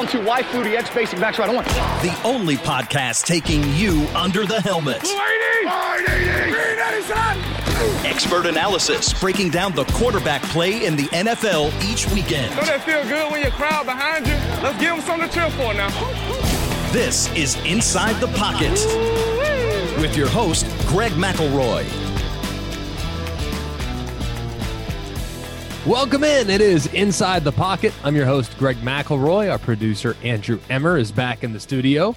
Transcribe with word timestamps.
down 0.00 0.10
to 0.12 0.26
why 0.26 0.42
Flutie 0.42 0.76
X 0.76 0.92
basic 0.94 1.18
backs 1.20 1.38
right 1.38 1.48
on. 1.48 1.64
The 2.02 2.18
only 2.24 2.56
podcast 2.56 3.24
taking 3.24 3.62
you 3.74 4.06
under 4.14 4.46
the 4.46 4.60
helmet. 4.60 5.02
Expert 8.06 8.46
analysis 8.46 9.18
breaking 9.18 9.50
down 9.50 9.74
the 9.74 9.84
quarterback 9.86 10.42
play 10.44 10.84
in 10.84 10.96
the 10.96 11.04
NFL 11.04 11.72
each 11.90 12.06
weekend. 12.12 12.54
Don't 12.54 12.66
that 12.66 12.82
feel 12.84 13.02
good 13.04 13.30
when 13.30 13.42
your 13.42 13.50
crowd 13.52 13.86
behind 13.86 14.26
you? 14.26 14.34
Let's 14.62 14.78
give 14.78 14.90
them 14.90 15.00
something 15.00 15.28
to 15.28 15.34
cheer 15.34 15.50
for 15.50 15.74
now. 15.74 15.90
This 16.92 17.32
is 17.34 17.56
Inside 17.64 18.20
the 18.20 18.28
Pocket 18.28 18.72
with 20.00 20.16
your 20.16 20.28
host, 20.28 20.66
Greg 20.86 21.12
McElroy. 21.12 22.09
Welcome 25.86 26.24
in. 26.24 26.50
It 26.50 26.60
is 26.60 26.88
Inside 26.88 27.42
the 27.42 27.52
Pocket. 27.52 27.94
I'm 28.04 28.14
your 28.14 28.26
host, 28.26 28.54
Greg 28.58 28.76
McElroy. 28.82 29.50
Our 29.50 29.58
producer, 29.58 30.14
Andrew 30.22 30.60
Emmer, 30.68 30.98
is 30.98 31.10
back 31.10 31.42
in 31.42 31.54
the 31.54 31.58
studio. 31.58 32.14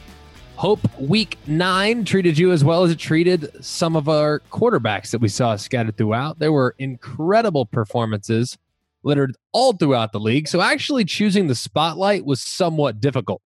Hope 0.58 0.82
week 1.00 1.38
nine 1.48 2.04
treated 2.04 2.38
you 2.38 2.52
as 2.52 2.62
well 2.66 2.84
as 2.84 2.92
it 2.92 3.00
treated 3.00 3.64
some 3.64 3.96
of 3.96 4.10
our 4.10 4.42
quarterbacks 4.52 5.12
that 5.12 5.22
we 5.22 5.30
saw 5.30 5.56
scattered 5.56 5.96
throughout. 5.96 6.40
There 6.40 6.52
were 6.52 6.76
incredible 6.78 7.66
performances 7.66 8.58
littered 9.02 9.34
all 9.54 9.72
throughout 9.72 10.12
the 10.12 10.20
league. 10.20 10.50
So 10.50 10.60
actually 10.60 11.06
choosing 11.06 11.48
the 11.48 11.56
spotlight 11.56 12.26
was 12.26 12.42
somewhat 12.42 13.00
difficult. 13.00 13.42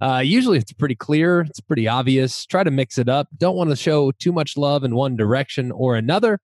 Uh, 0.00 0.22
usually 0.24 0.58
it's 0.58 0.72
pretty 0.72 0.94
clear, 0.94 1.40
it's 1.40 1.60
pretty 1.60 1.88
obvious. 1.88 2.46
Try 2.46 2.62
to 2.62 2.70
mix 2.70 2.98
it 2.98 3.08
up. 3.08 3.26
Don't 3.36 3.56
want 3.56 3.70
to 3.70 3.76
show 3.76 4.12
too 4.12 4.30
much 4.30 4.56
love 4.56 4.84
in 4.84 4.94
one 4.94 5.16
direction 5.16 5.72
or 5.72 5.96
another. 5.96 6.38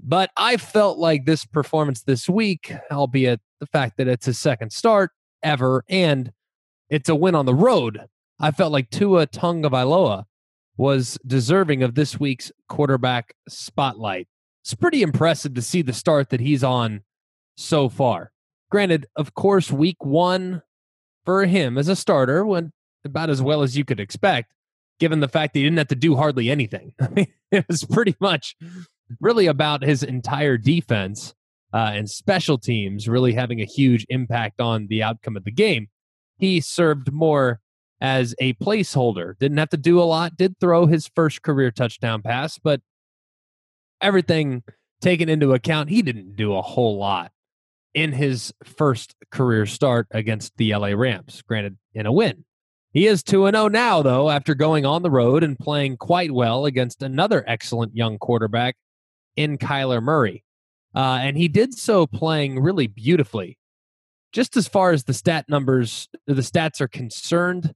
But 0.00 0.30
I 0.36 0.56
felt 0.56 0.98
like 0.98 1.24
this 1.24 1.44
performance 1.44 2.02
this 2.02 2.28
week, 2.28 2.72
albeit 2.90 3.40
the 3.60 3.66
fact 3.66 3.96
that 3.96 4.08
it's 4.08 4.26
his 4.26 4.38
second 4.38 4.72
start 4.72 5.10
ever 5.42 5.84
and 5.88 6.32
it's 6.88 7.08
a 7.08 7.14
win 7.14 7.34
on 7.34 7.46
the 7.46 7.54
road, 7.54 8.06
I 8.40 8.50
felt 8.52 8.72
like 8.72 8.90
Tua 8.90 9.26
Tagovailoa 9.26 10.24
was 10.76 11.18
deserving 11.26 11.82
of 11.82 11.94
this 11.94 12.20
week's 12.20 12.52
quarterback 12.68 13.34
spotlight. 13.48 14.28
It's 14.62 14.74
pretty 14.74 15.02
impressive 15.02 15.54
to 15.54 15.62
see 15.62 15.82
the 15.82 15.92
start 15.92 16.30
that 16.30 16.40
he's 16.40 16.62
on 16.62 17.02
so 17.56 17.88
far. 17.88 18.30
Granted, 18.70 19.06
of 19.16 19.34
course, 19.34 19.72
week 19.72 20.04
one 20.04 20.62
for 21.24 21.46
him 21.46 21.76
as 21.76 21.88
a 21.88 21.96
starter 21.96 22.46
went 22.46 22.70
about 23.04 23.30
as 23.30 23.42
well 23.42 23.62
as 23.62 23.76
you 23.76 23.84
could 23.84 23.98
expect, 23.98 24.52
given 25.00 25.20
the 25.20 25.28
fact 25.28 25.52
that 25.52 25.60
he 25.60 25.64
didn't 25.64 25.78
have 25.78 25.88
to 25.88 25.94
do 25.96 26.16
hardly 26.16 26.50
anything. 26.50 26.92
I 27.00 27.08
mean, 27.08 27.26
it 27.50 27.66
was 27.66 27.84
pretty 27.84 28.14
much 28.20 28.54
really 29.20 29.46
about 29.46 29.82
his 29.82 30.02
entire 30.02 30.56
defense 30.56 31.34
uh, 31.72 31.92
and 31.94 32.08
special 32.08 32.58
teams 32.58 33.08
really 33.08 33.32
having 33.34 33.60
a 33.60 33.66
huge 33.66 34.06
impact 34.08 34.60
on 34.60 34.86
the 34.88 35.02
outcome 35.02 35.36
of 35.36 35.44
the 35.44 35.52
game. 35.52 35.88
He 36.38 36.60
served 36.60 37.12
more 37.12 37.60
as 38.00 38.34
a 38.38 38.54
placeholder. 38.54 39.38
Didn't 39.38 39.58
have 39.58 39.70
to 39.70 39.76
do 39.76 40.00
a 40.00 40.04
lot. 40.04 40.36
Did 40.36 40.58
throw 40.60 40.86
his 40.86 41.10
first 41.14 41.42
career 41.42 41.70
touchdown 41.70 42.22
pass, 42.22 42.58
but 42.58 42.80
everything 44.00 44.62
taken 45.00 45.28
into 45.28 45.52
account, 45.52 45.90
he 45.90 46.02
didn't 46.02 46.36
do 46.36 46.54
a 46.54 46.62
whole 46.62 46.98
lot 46.98 47.32
in 47.94 48.12
his 48.12 48.52
first 48.64 49.14
career 49.30 49.66
start 49.66 50.06
against 50.10 50.56
the 50.56 50.74
LA 50.74 50.88
Rams. 50.88 51.42
Granted, 51.42 51.78
in 51.94 52.06
a 52.06 52.12
win. 52.12 52.44
He 52.92 53.06
is 53.06 53.22
2 53.22 53.50
0 53.50 53.68
now, 53.68 54.02
though, 54.02 54.30
after 54.30 54.54
going 54.54 54.86
on 54.86 55.02
the 55.02 55.10
road 55.10 55.42
and 55.42 55.58
playing 55.58 55.98
quite 55.98 56.30
well 56.30 56.64
against 56.64 57.02
another 57.02 57.44
excellent 57.46 57.94
young 57.94 58.18
quarterback 58.18 58.76
in 59.38 59.56
Kyler 59.56 60.02
Murray. 60.02 60.42
Uh, 60.96 61.20
and 61.22 61.36
he 61.36 61.46
did 61.46 61.72
so 61.72 62.08
playing 62.08 62.58
really 62.58 62.88
beautifully. 62.88 63.56
Just 64.32 64.56
as 64.56 64.66
far 64.66 64.90
as 64.90 65.04
the 65.04 65.14
stat 65.14 65.44
numbers, 65.48 66.08
the 66.26 66.34
stats 66.34 66.80
are 66.80 66.88
concerned, 66.88 67.72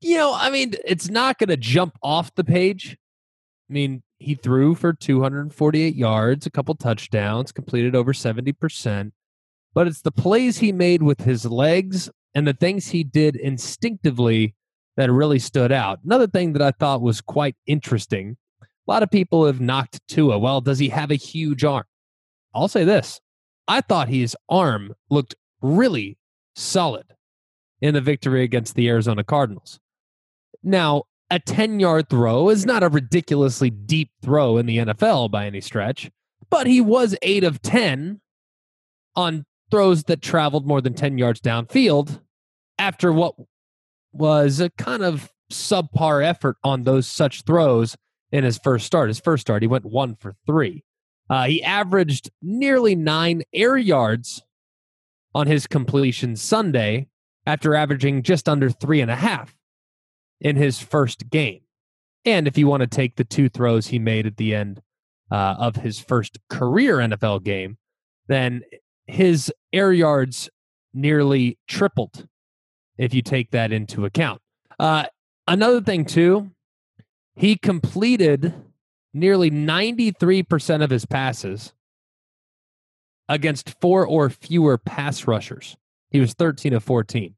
you 0.00 0.16
know, 0.16 0.34
I 0.34 0.50
mean, 0.50 0.74
it's 0.84 1.08
not 1.08 1.38
going 1.38 1.48
to 1.48 1.56
jump 1.56 1.96
off 2.02 2.34
the 2.34 2.42
page. 2.42 2.98
I 3.70 3.72
mean, 3.72 4.02
he 4.18 4.34
threw 4.34 4.74
for 4.74 4.92
248 4.92 5.94
yards, 5.94 6.44
a 6.44 6.50
couple 6.50 6.74
touchdowns, 6.74 7.52
completed 7.52 7.94
over 7.94 8.12
70%. 8.12 9.12
But 9.72 9.86
it's 9.86 10.02
the 10.02 10.10
plays 10.10 10.58
he 10.58 10.72
made 10.72 11.02
with 11.02 11.20
his 11.20 11.46
legs 11.46 12.10
and 12.34 12.48
the 12.48 12.52
things 12.52 12.88
he 12.88 13.04
did 13.04 13.36
instinctively 13.36 14.56
that 14.96 15.12
really 15.12 15.38
stood 15.38 15.70
out. 15.70 16.00
Another 16.04 16.26
thing 16.26 16.52
that 16.54 16.62
I 16.62 16.72
thought 16.72 17.00
was 17.00 17.20
quite 17.20 17.54
interesting 17.66 18.36
a 18.86 18.90
lot 18.90 19.02
of 19.02 19.10
people 19.10 19.46
have 19.46 19.60
knocked 19.60 20.00
Tua. 20.08 20.38
Well, 20.38 20.60
does 20.60 20.78
he 20.78 20.88
have 20.90 21.10
a 21.10 21.16
huge 21.16 21.64
arm? 21.64 21.84
I'll 22.54 22.68
say 22.68 22.84
this 22.84 23.20
I 23.68 23.80
thought 23.80 24.08
his 24.08 24.36
arm 24.48 24.94
looked 25.10 25.34
really 25.60 26.18
solid 26.54 27.04
in 27.80 27.94
the 27.94 28.00
victory 28.00 28.42
against 28.42 28.74
the 28.74 28.88
Arizona 28.88 29.24
Cardinals. 29.24 29.80
Now, 30.62 31.04
a 31.30 31.38
10 31.38 31.80
yard 31.80 32.08
throw 32.08 32.48
is 32.48 32.64
not 32.64 32.82
a 32.82 32.88
ridiculously 32.88 33.70
deep 33.70 34.10
throw 34.22 34.56
in 34.56 34.66
the 34.66 34.78
NFL 34.78 35.30
by 35.30 35.46
any 35.46 35.60
stretch, 35.60 36.10
but 36.50 36.66
he 36.66 36.80
was 36.80 37.16
8 37.22 37.44
of 37.44 37.60
10 37.62 38.20
on 39.16 39.44
throws 39.70 40.04
that 40.04 40.22
traveled 40.22 40.66
more 40.66 40.80
than 40.80 40.94
10 40.94 41.18
yards 41.18 41.40
downfield 41.40 42.20
after 42.78 43.12
what 43.12 43.34
was 44.12 44.60
a 44.60 44.70
kind 44.70 45.02
of 45.02 45.32
subpar 45.52 46.24
effort 46.24 46.56
on 46.62 46.84
those 46.84 47.06
such 47.06 47.42
throws 47.42 47.96
in 48.32 48.44
his 48.44 48.58
first 48.58 48.86
start. 48.86 49.08
His 49.08 49.20
first 49.20 49.42
start, 49.42 49.62
he 49.62 49.68
went 49.68 49.84
one 49.84 50.16
for 50.16 50.34
three. 50.46 50.84
Uh, 51.28 51.44
he 51.46 51.62
averaged 51.62 52.30
nearly 52.42 52.94
nine 52.94 53.42
air 53.52 53.76
yards 53.76 54.42
on 55.34 55.46
his 55.46 55.66
completion 55.66 56.36
Sunday 56.36 57.08
after 57.46 57.74
averaging 57.74 58.22
just 58.22 58.48
under 58.48 58.70
three 58.70 59.00
and 59.00 59.10
a 59.10 59.16
half 59.16 59.54
in 60.40 60.56
his 60.56 60.80
first 60.80 61.30
game. 61.30 61.60
And 62.24 62.48
if 62.48 62.58
you 62.58 62.66
want 62.66 62.80
to 62.80 62.86
take 62.86 63.16
the 63.16 63.24
two 63.24 63.48
throws 63.48 63.86
he 63.86 63.98
made 63.98 64.26
at 64.26 64.36
the 64.36 64.54
end 64.54 64.82
uh, 65.30 65.54
of 65.58 65.76
his 65.76 66.00
first 66.00 66.38
career 66.48 66.96
NFL 66.96 67.44
game, 67.44 67.78
then 68.28 68.62
his 69.06 69.52
air 69.72 69.92
yards 69.92 70.50
nearly 70.92 71.58
tripled 71.68 72.26
if 72.98 73.14
you 73.14 73.22
take 73.22 73.50
that 73.52 73.72
into 73.72 74.04
account. 74.04 74.40
Uh, 74.78 75.04
another 75.46 75.80
thing, 75.80 76.04
too, 76.04 76.50
he 77.36 77.56
completed 77.56 78.54
nearly 79.12 79.50
93% 79.50 80.82
of 80.82 80.90
his 80.90 81.04
passes 81.04 81.72
against 83.28 83.78
four 83.80 84.06
or 84.06 84.30
fewer 84.30 84.78
pass 84.78 85.26
rushers. 85.26 85.76
He 86.10 86.20
was 86.20 86.32
13 86.32 86.72
of 86.72 86.82
14. 86.82 87.34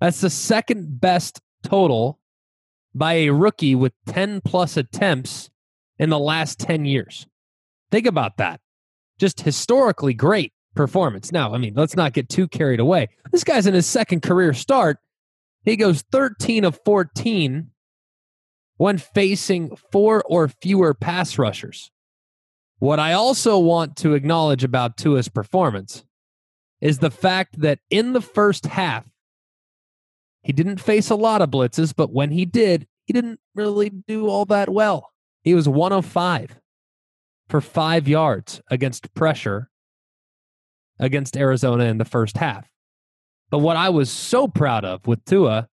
That's 0.00 0.20
the 0.20 0.30
second 0.30 1.00
best 1.00 1.40
total 1.62 2.18
by 2.94 3.14
a 3.14 3.30
rookie 3.30 3.74
with 3.74 3.92
10 4.06 4.40
plus 4.42 4.76
attempts 4.76 5.50
in 5.98 6.10
the 6.10 6.18
last 6.18 6.58
10 6.58 6.84
years. 6.84 7.26
Think 7.90 8.06
about 8.06 8.36
that. 8.38 8.60
Just 9.18 9.40
historically 9.40 10.14
great 10.14 10.52
performance. 10.74 11.32
Now, 11.32 11.54
I 11.54 11.58
mean, 11.58 11.74
let's 11.74 11.96
not 11.96 12.12
get 12.12 12.28
too 12.28 12.46
carried 12.48 12.80
away. 12.80 13.08
This 13.32 13.44
guy's 13.44 13.66
in 13.66 13.74
his 13.74 13.86
second 13.86 14.22
career 14.22 14.54
start. 14.54 14.98
He 15.64 15.76
goes 15.76 16.02
13 16.12 16.64
of 16.64 16.78
14 16.84 17.70
when 18.78 18.96
facing 18.96 19.76
four 19.92 20.22
or 20.26 20.48
fewer 20.48 20.94
pass 20.94 21.36
rushers. 21.36 21.90
What 22.78 23.00
I 23.00 23.12
also 23.12 23.58
want 23.58 23.96
to 23.98 24.14
acknowledge 24.14 24.64
about 24.64 24.96
Tua's 24.96 25.28
performance 25.28 26.04
is 26.80 26.98
the 26.98 27.10
fact 27.10 27.60
that 27.60 27.80
in 27.90 28.12
the 28.12 28.20
first 28.20 28.66
half, 28.66 29.04
he 30.42 30.52
didn't 30.52 30.80
face 30.80 31.10
a 31.10 31.16
lot 31.16 31.42
of 31.42 31.50
blitzes, 31.50 31.92
but 31.94 32.12
when 32.12 32.30
he 32.30 32.46
did, 32.46 32.86
he 33.04 33.12
didn't 33.12 33.40
really 33.54 33.90
do 33.90 34.28
all 34.28 34.44
that 34.46 34.68
well. 34.68 35.10
He 35.42 35.54
was 35.54 35.68
one 35.68 35.92
of 35.92 36.06
five 36.06 36.58
for 37.48 37.60
five 37.60 38.06
yards 38.06 38.60
against 38.70 39.12
pressure 39.14 39.70
against 41.00 41.36
Arizona 41.36 41.84
in 41.84 41.98
the 41.98 42.04
first 42.04 42.36
half. 42.36 42.68
But 43.50 43.58
what 43.58 43.76
I 43.76 43.88
was 43.88 44.10
so 44.10 44.46
proud 44.46 44.84
of 44.84 45.06
with 45.06 45.24
Tua 45.24 45.68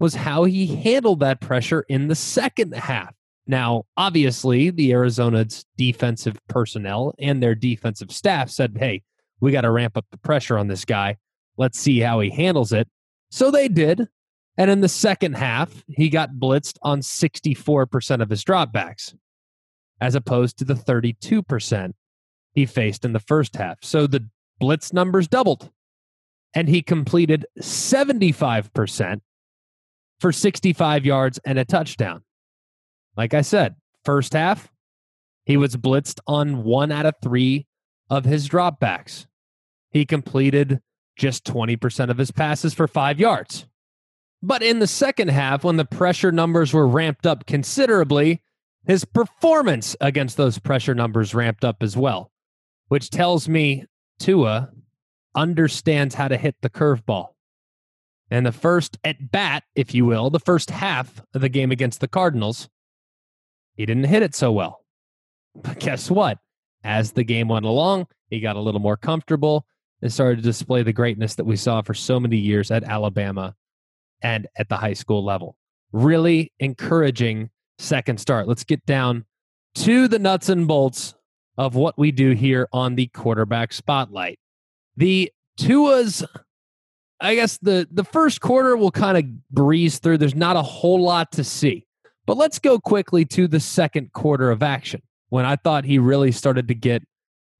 was 0.00 0.14
how 0.14 0.44
he 0.44 0.66
handled 0.66 1.20
that 1.20 1.40
pressure 1.40 1.84
in 1.88 2.08
the 2.08 2.14
second 2.14 2.74
half. 2.74 3.14
Now, 3.46 3.84
obviously, 3.96 4.70
the 4.70 4.92
Arizona's 4.92 5.64
defensive 5.76 6.38
personnel 6.48 7.14
and 7.18 7.42
their 7.42 7.54
defensive 7.54 8.10
staff 8.10 8.50
said, 8.50 8.76
hey, 8.78 9.02
we 9.40 9.52
got 9.52 9.62
to 9.62 9.70
ramp 9.70 9.96
up 9.96 10.06
the 10.10 10.18
pressure 10.18 10.58
on 10.58 10.68
this 10.68 10.84
guy. 10.84 11.16
Let's 11.56 11.78
see 11.78 12.00
how 12.00 12.20
he 12.20 12.30
handles 12.30 12.72
it. 12.72 12.88
So 13.30 13.50
they 13.50 13.68
did. 13.68 14.08
And 14.56 14.70
in 14.70 14.80
the 14.80 14.88
second 14.88 15.34
half, 15.34 15.84
he 15.88 16.08
got 16.08 16.34
blitzed 16.34 16.78
on 16.82 17.00
64% 17.00 18.22
of 18.22 18.30
his 18.30 18.44
dropbacks, 18.44 19.14
as 20.00 20.14
opposed 20.14 20.58
to 20.58 20.64
the 20.64 20.74
32% 20.74 21.92
he 22.52 22.66
faced 22.66 23.04
in 23.04 23.12
the 23.12 23.20
first 23.20 23.56
half. 23.56 23.78
So 23.82 24.06
the 24.06 24.28
blitz 24.58 24.92
numbers 24.92 25.28
doubled. 25.28 25.70
And 26.54 26.68
he 26.68 26.82
completed 26.82 27.46
75% 27.60 29.20
for 30.20 30.32
65 30.32 31.04
yards 31.04 31.40
and 31.44 31.58
a 31.58 31.64
touchdown. 31.64 32.22
Like 33.16 33.34
I 33.34 33.40
said, 33.40 33.76
first 34.04 34.34
half, 34.34 34.70
he 35.44 35.56
was 35.56 35.76
blitzed 35.76 36.20
on 36.26 36.62
one 36.62 36.92
out 36.92 37.06
of 37.06 37.14
three 37.22 37.66
of 38.08 38.24
his 38.24 38.48
dropbacks. 38.48 39.26
He 39.90 40.04
completed 40.04 40.80
just 41.16 41.44
20% 41.44 42.10
of 42.10 42.18
his 42.18 42.30
passes 42.30 42.74
for 42.74 42.86
five 42.86 43.18
yards. 43.18 43.66
But 44.42 44.62
in 44.62 44.78
the 44.78 44.86
second 44.86 45.28
half, 45.28 45.64
when 45.64 45.76
the 45.76 45.84
pressure 45.84 46.32
numbers 46.32 46.72
were 46.72 46.86
ramped 46.86 47.26
up 47.26 47.46
considerably, 47.46 48.42
his 48.86 49.04
performance 49.04 49.96
against 50.00 50.36
those 50.36 50.58
pressure 50.58 50.94
numbers 50.94 51.34
ramped 51.34 51.64
up 51.64 51.82
as 51.82 51.96
well, 51.96 52.30
which 52.88 53.10
tells 53.10 53.48
me 53.48 53.84
Tua 54.18 54.70
understands 55.34 56.14
how 56.14 56.28
to 56.28 56.36
hit 56.36 56.56
the 56.62 56.70
curveball. 56.70 57.28
And 58.30 58.46
the 58.46 58.52
first 58.52 58.98
at 59.02 59.30
bat, 59.30 59.64
if 59.74 59.94
you 59.94 60.06
will, 60.06 60.30
the 60.30 60.38
first 60.38 60.70
half 60.70 61.20
of 61.34 61.40
the 61.40 61.48
game 61.48 61.72
against 61.72 62.00
the 62.00 62.08
Cardinals, 62.08 62.68
he 63.74 63.84
didn't 63.84 64.04
hit 64.04 64.22
it 64.22 64.34
so 64.34 64.52
well. 64.52 64.84
But 65.62 65.80
guess 65.80 66.08
what? 66.08 66.38
As 66.84 67.12
the 67.12 67.24
game 67.24 67.48
went 67.48 67.66
along, 67.66 68.06
he 68.28 68.38
got 68.38 68.54
a 68.54 68.60
little 68.60 68.80
more 68.80 68.96
comfortable 68.96 69.66
and 70.00 70.12
started 70.12 70.36
to 70.36 70.42
display 70.42 70.84
the 70.84 70.92
greatness 70.92 71.34
that 71.34 71.44
we 71.44 71.56
saw 71.56 71.82
for 71.82 71.92
so 71.92 72.20
many 72.20 72.36
years 72.36 72.70
at 72.70 72.84
Alabama 72.84 73.56
and 74.22 74.46
at 74.56 74.68
the 74.68 74.76
high 74.76 74.92
school 74.92 75.24
level. 75.24 75.56
Really 75.92 76.52
encouraging 76.60 77.50
second 77.78 78.20
start. 78.20 78.46
Let's 78.46 78.64
get 78.64 78.86
down 78.86 79.24
to 79.76 80.08
the 80.08 80.18
nuts 80.18 80.48
and 80.48 80.68
bolts 80.68 81.14
of 81.58 81.74
what 81.74 81.98
we 81.98 82.12
do 82.12 82.30
here 82.30 82.68
on 82.72 82.94
the 82.94 83.08
quarterback 83.08 83.72
spotlight. 83.72 84.38
The 84.96 85.32
Tua's 85.56 86.24
I 87.20 87.34
guess 87.34 87.58
the 87.58 87.86
the 87.90 88.04
first 88.04 88.40
quarter 88.40 88.76
will 88.76 88.90
kind 88.90 89.18
of 89.18 89.50
breeze 89.50 89.98
through. 89.98 90.18
There's 90.18 90.34
not 90.34 90.56
a 90.56 90.62
whole 90.62 91.02
lot 91.02 91.32
to 91.32 91.44
see. 91.44 91.86
But 92.26 92.36
let's 92.36 92.58
go 92.58 92.78
quickly 92.78 93.24
to 93.26 93.48
the 93.48 93.60
second 93.60 94.12
quarter 94.12 94.50
of 94.50 94.62
action 94.62 95.02
when 95.30 95.44
I 95.44 95.56
thought 95.56 95.84
he 95.84 95.98
really 95.98 96.32
started 96.32 96.68
to 96.68 96.74
get 96.74 97.02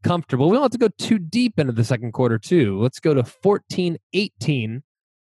comfortable. 0.03 0.49
We 0.49 0.55
don't 0.55 0.63
have 0.63 0.71
to 0.73 0.79
go 0.79 0.91
too 0.99 1.19
deep 1.19 1.59
into 1.59 1.73
the 1.73 1.85
second 1.85 2.13
quarter, 2.13 2.39
too. 2.39 2.79
Let's 2.81 3.01
go 3.01 3.15
to 3.15 3.25
14 3.25 3.99
18 4.13 4.83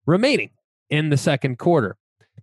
remaining 0.05 0.49
in 0.89 1.09
the 1.09 1.17
second 1.17 1.57
quarter. 1.57 1.97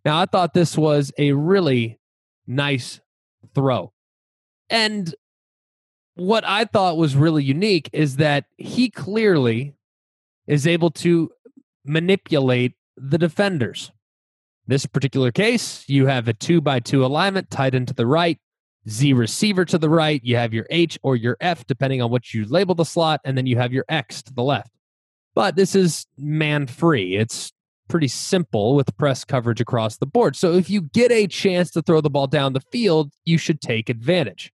Now, 0.04 0.20
I 0.20 0.26
thought 0.26 0.54
this 0.54 0.76
was 0.76 1.12
a 1.18 1.32
really 1.32 2.00
nice 2.46 3.00
throw. 3.54 3.92
And 4.68 5.14
what 6.14 6.44
I 6.44 6.64
thought 6.64 6.96
was 6.96 7.16
really 7.16 7.44
unique 7.44 7.90
is 7.92 8.16
that 8.16 8.46
he 8.56 8.90
clearly 8.90 9.74
is 10.46 10.66
able 10.66 10.90
to 10.90 11.30
manipulate 11.84 12.74
the 12.96 13.18
defenders. 13.18 13.90
This 14.66 14.86
particular 14.86 15.32
case, 15.32 15.84
you 15.88 16.06
have 16.06 16.28
a 16.28 16.32
two 16.32 16.60
by 16.60 16.80
two 16.80 17.04
alignment 17.04 17.50
tight 17.50 17.74
into 17.74 17.94
the 17.94 18.06
right, 18.06 18.38
Z 18.88 19.12
receiver 19.12 19.64
to 19.64 19.78
the 19.78 19.90
right. 19.90 20.20
You 20.22 20.36
have 20.36 20.54
your 20.54 20.66
H 20.70 20.98
or 21.02 21.16
your 21.16 21.36
F, 21.40 21.66
depending 21.66 22.00
on 22.02 22.10
what 22.10 22.32
you 22.32 22.44
label 22.44 22.74
the 22.74 22.84
slot, 22.84 23.20
and 23.24 23.36
then 23.36 23.46
you 23.46 23.56
have 23.56 23.72
your 23.72 23.84
X 23.88 24.22
to 24.22 24.32
the 24.32 24.42
left. 24.42 24.70
But 25.34 25.56
this 25.56 25.74
is 25.74 26.06
man 26.16 26.66
free. 26.66 27.16
It's 27.16 27.52
pretty 27.88 28.08
simple 28.08 28.74
with 28.74 28.96
press 28.96 29.24
coverage 29.24 29.60
across 29.60 29.96
the 29.96 30.06
board. 30.06 30.36
So 30.36 30.52
if 30.52 30.70
you 30.70 30.82
get 30.82 31.10
a 31.10 31.26
chance 31.26 31.70
to 31.72 31.82
throw 31.82 32.00
the 32.00 32.10
ball 32.10 32.26
down 32.26 32.52
the 32.52 32.60
field, 32.60 33.12
you 33.24 33.36
should 33.36 33.60
take 33.60 33.88
advantage. 33.88 34.52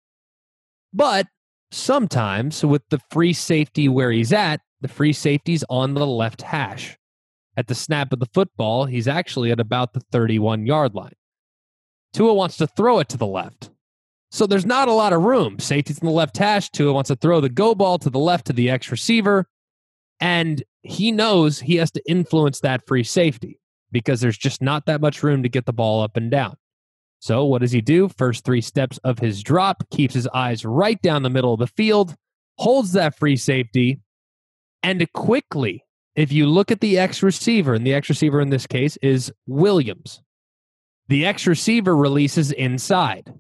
But 0.92 1.26
sometimes 1.70 2.64
with 2.64 2.82
the 2.88 3.00
free 3.10 3.34
safety 3.34 3.88
where 3.88 4.10
he's 4.10 4.32
at, 4.32 4.60
the 4.80 4.88
free 4.88 5.12
safety's 5.12 5.64
on 5.68 5.94
the 5.94 6.06
left 6.06 6.42
hash. 6.42 6.96
At 7.56 7.68
the 7.68 7.74
snap 7.74 8.12
of 8.12 8.18
the 8.18 8.26
football, 8.26 8.84
he's 8.84 9.08
actually 9.08 9.50
at 9.50 9.60
about 9.60 9.94
the 9.94 10.00
31 10.12 10.66
yard 10.66 10.94
line. 10.94 11.14
Tua 12.12 12.34
wants 12.34 12.56
to 12.58 12.66
throw 12.66 12.98
it 12.98 13.08
to 13.10 13.16
the 13.16 13.26
left. 13.26 13.70
So 14.30 14.46
there's 14.46 14.66
not 14.66 14.88
a 14.88 14.92
lot 14.92 15.12
of 15.12 15.22
room. 15.22 15.58
Safety's 15.58 15.98
in 15.98 16.06
the 16.06 16.12
left 16.12 16.36
hash. 16.36 16.70
Tua 16.70 16.92
wants 16.92 17.08
to 17.08 17.16
throw 17.16 17.40
the 17.40 17.48
go 17.48 17.74
ball 17.74 17.98
to 17.98 18.10
the 18.10 18.18
left 18.18 18.46
to 18.46 18.52
the 18.52 18.70
X 18.70 18.90
receiver. 18.90 19.48
And 20.20 20.62
he 20.82 21.12
knows 21.12 21.60
he 21.60 21.76
has 21.76 21.90
to 21.92 22.02
influence 22.10 22.60
that 22.60 22.86
free 22.86 23.04
safety 23.04 23.60
because 23.92 24.20
there's 24.20 24.38
just 24.38 24.60
not 24.60 24.86
that 24.86 25.00
much 25.00 25.22
room 25.22 25.42
to 25.42 25.48
get 25.48 25.66
the 25.66 25.72
ball 25.72 26.02
up 26.02 26.16
and 26.16 26.30
down. 26.30 26.56
So 27.18 27.44
what 27.44 27.62
does 27.62 27.72
he 27.72 27.80
do? 27.80 28.08
First 28.08 28.44
three 28.44 28.60
steps 28.60 28.98
of 28.98 29.18
his 29.18 29.42
drop, 29.42 29.88
keeps 29.90 30.14
his 30.14 30.28
eyes 30.28 30.64
right 30.64 31.00
down 31.00 31.22
the 31.22 31.30
middle 31.30 31.54
of 31.54 31.60
the 31.60 31.66
field, 31.66 32.14
holds 32.58 32.92
that 32.92 33.18
free 33.18 33.36
safety, 33.36 34.00
and 34.82 35.10
quickly 35.12 35.82
if 36.16 36.32
you 36.32 36.46
look 36.46 36.72
at 36.72 36.80
the 36.80 36.98
X 36.98 37.22
receiver, 37.22 37.74
and 37.74 37.86
the 37.86 37.94
X 37.94 38.08
receiver 38.08 38.40
in 38.40 38.48
this 38.48 38.66
case 38.66 38.96
is 38.96 39.32
Williams, 39.46 40.22
the 41.08 41.26
X 41.26 41.46
receiver 41.46 41.94
releases 41.94 42.50
inside. 42.50 43.32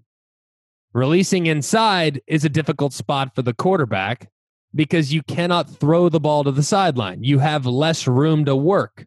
Releasing 0.92 1.46
inside 1.46 2.20
is 2.26 2.44
a 2.44 2.50
difficult 2.50 2.92
spot 2.92 3.34
for 3.34 3.42
the 3.42 3.54
quarterback 3.54 4.30
because 4.74 5.12
you 5.12 5.22
cannot 5.22 5.68
throw 5.68 6.08
the 6.08 6.20
ball 6.20 6.44
to 6.44 6.52
the 6.52 6.62
sideline. 6.62 7.24
You 7.24 7.38
have 7.38 7.66
less 7.66 8.06
room 8.06 8.44
to 8.44 8.54
work. 8.54 9.06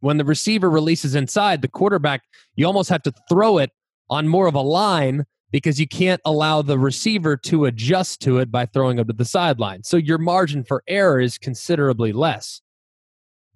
When 0.00 0.18
the 0.18 0.24
receiver 0.24 0.68
releases 0.68 1.14
inside, 1.14 1.62
the 1.62 1.68
quarterback, 1.68 2.22
you 2.56 2.66
almost 2.66 2.90
have 2.90 3.02
to 3.04 3.12
throw 3.28 3.58
it 3.58 3.70
on 4.10 4.28
more 4.28 4.46
of 4.46 4.54
a 4.54 4.60
line 4.60 5.24
because 5.50 5.80
you 5.80 5.86
can't 5.86 6.20
allow 6.24 6.60
the 6.60 6.78
receiver 6.78 7.36
to 7.36 7.64
adjust 7.64 8.20
to 8.22 8.38
it 8.38 8.50
by 8.50 8.66
throwing 8.66 8.98
it 8.98 9.06
to 9.06 9.12
the 9.12 9.24
sideline. 9.24 9.84
So 9.84 9.96
your 9.96 10.18
margin 10.18 10.64
for 10.64 10.82
error 10.88 11.20
is 11.20 11.38
considerably 11.38 12.12
less. 12.12 12.60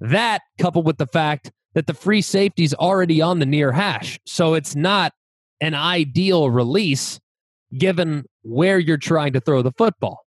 That 0.00 0.42
coupled 0.58 0.86
with 0.86 0.98
the 0.98 1.06
fact 1.06 1.50
that 1.74 1.86
the 1.86 1.94
free 1.94 2.22
safety 2.22 2.64
is 2.64 2.74
already 2.74 3.20
on 3.20 3.38
the 3.38 3.46
near 3.46 3.72
hash. 3.72 4.18
So 4.26 4.54
it's 4.54 4.74
not 4.74 5.12
an 5.60 5.74
ideal 5.74 6.50
release 6.50 7.20
given 7.76 8.24
where 8.42 8.78
you're 8.78 8.96
trying 8.96 9.32
to 9.34 9.40
throw 9.40 9.62
the 9.62 9.72
football. 9.72 10.24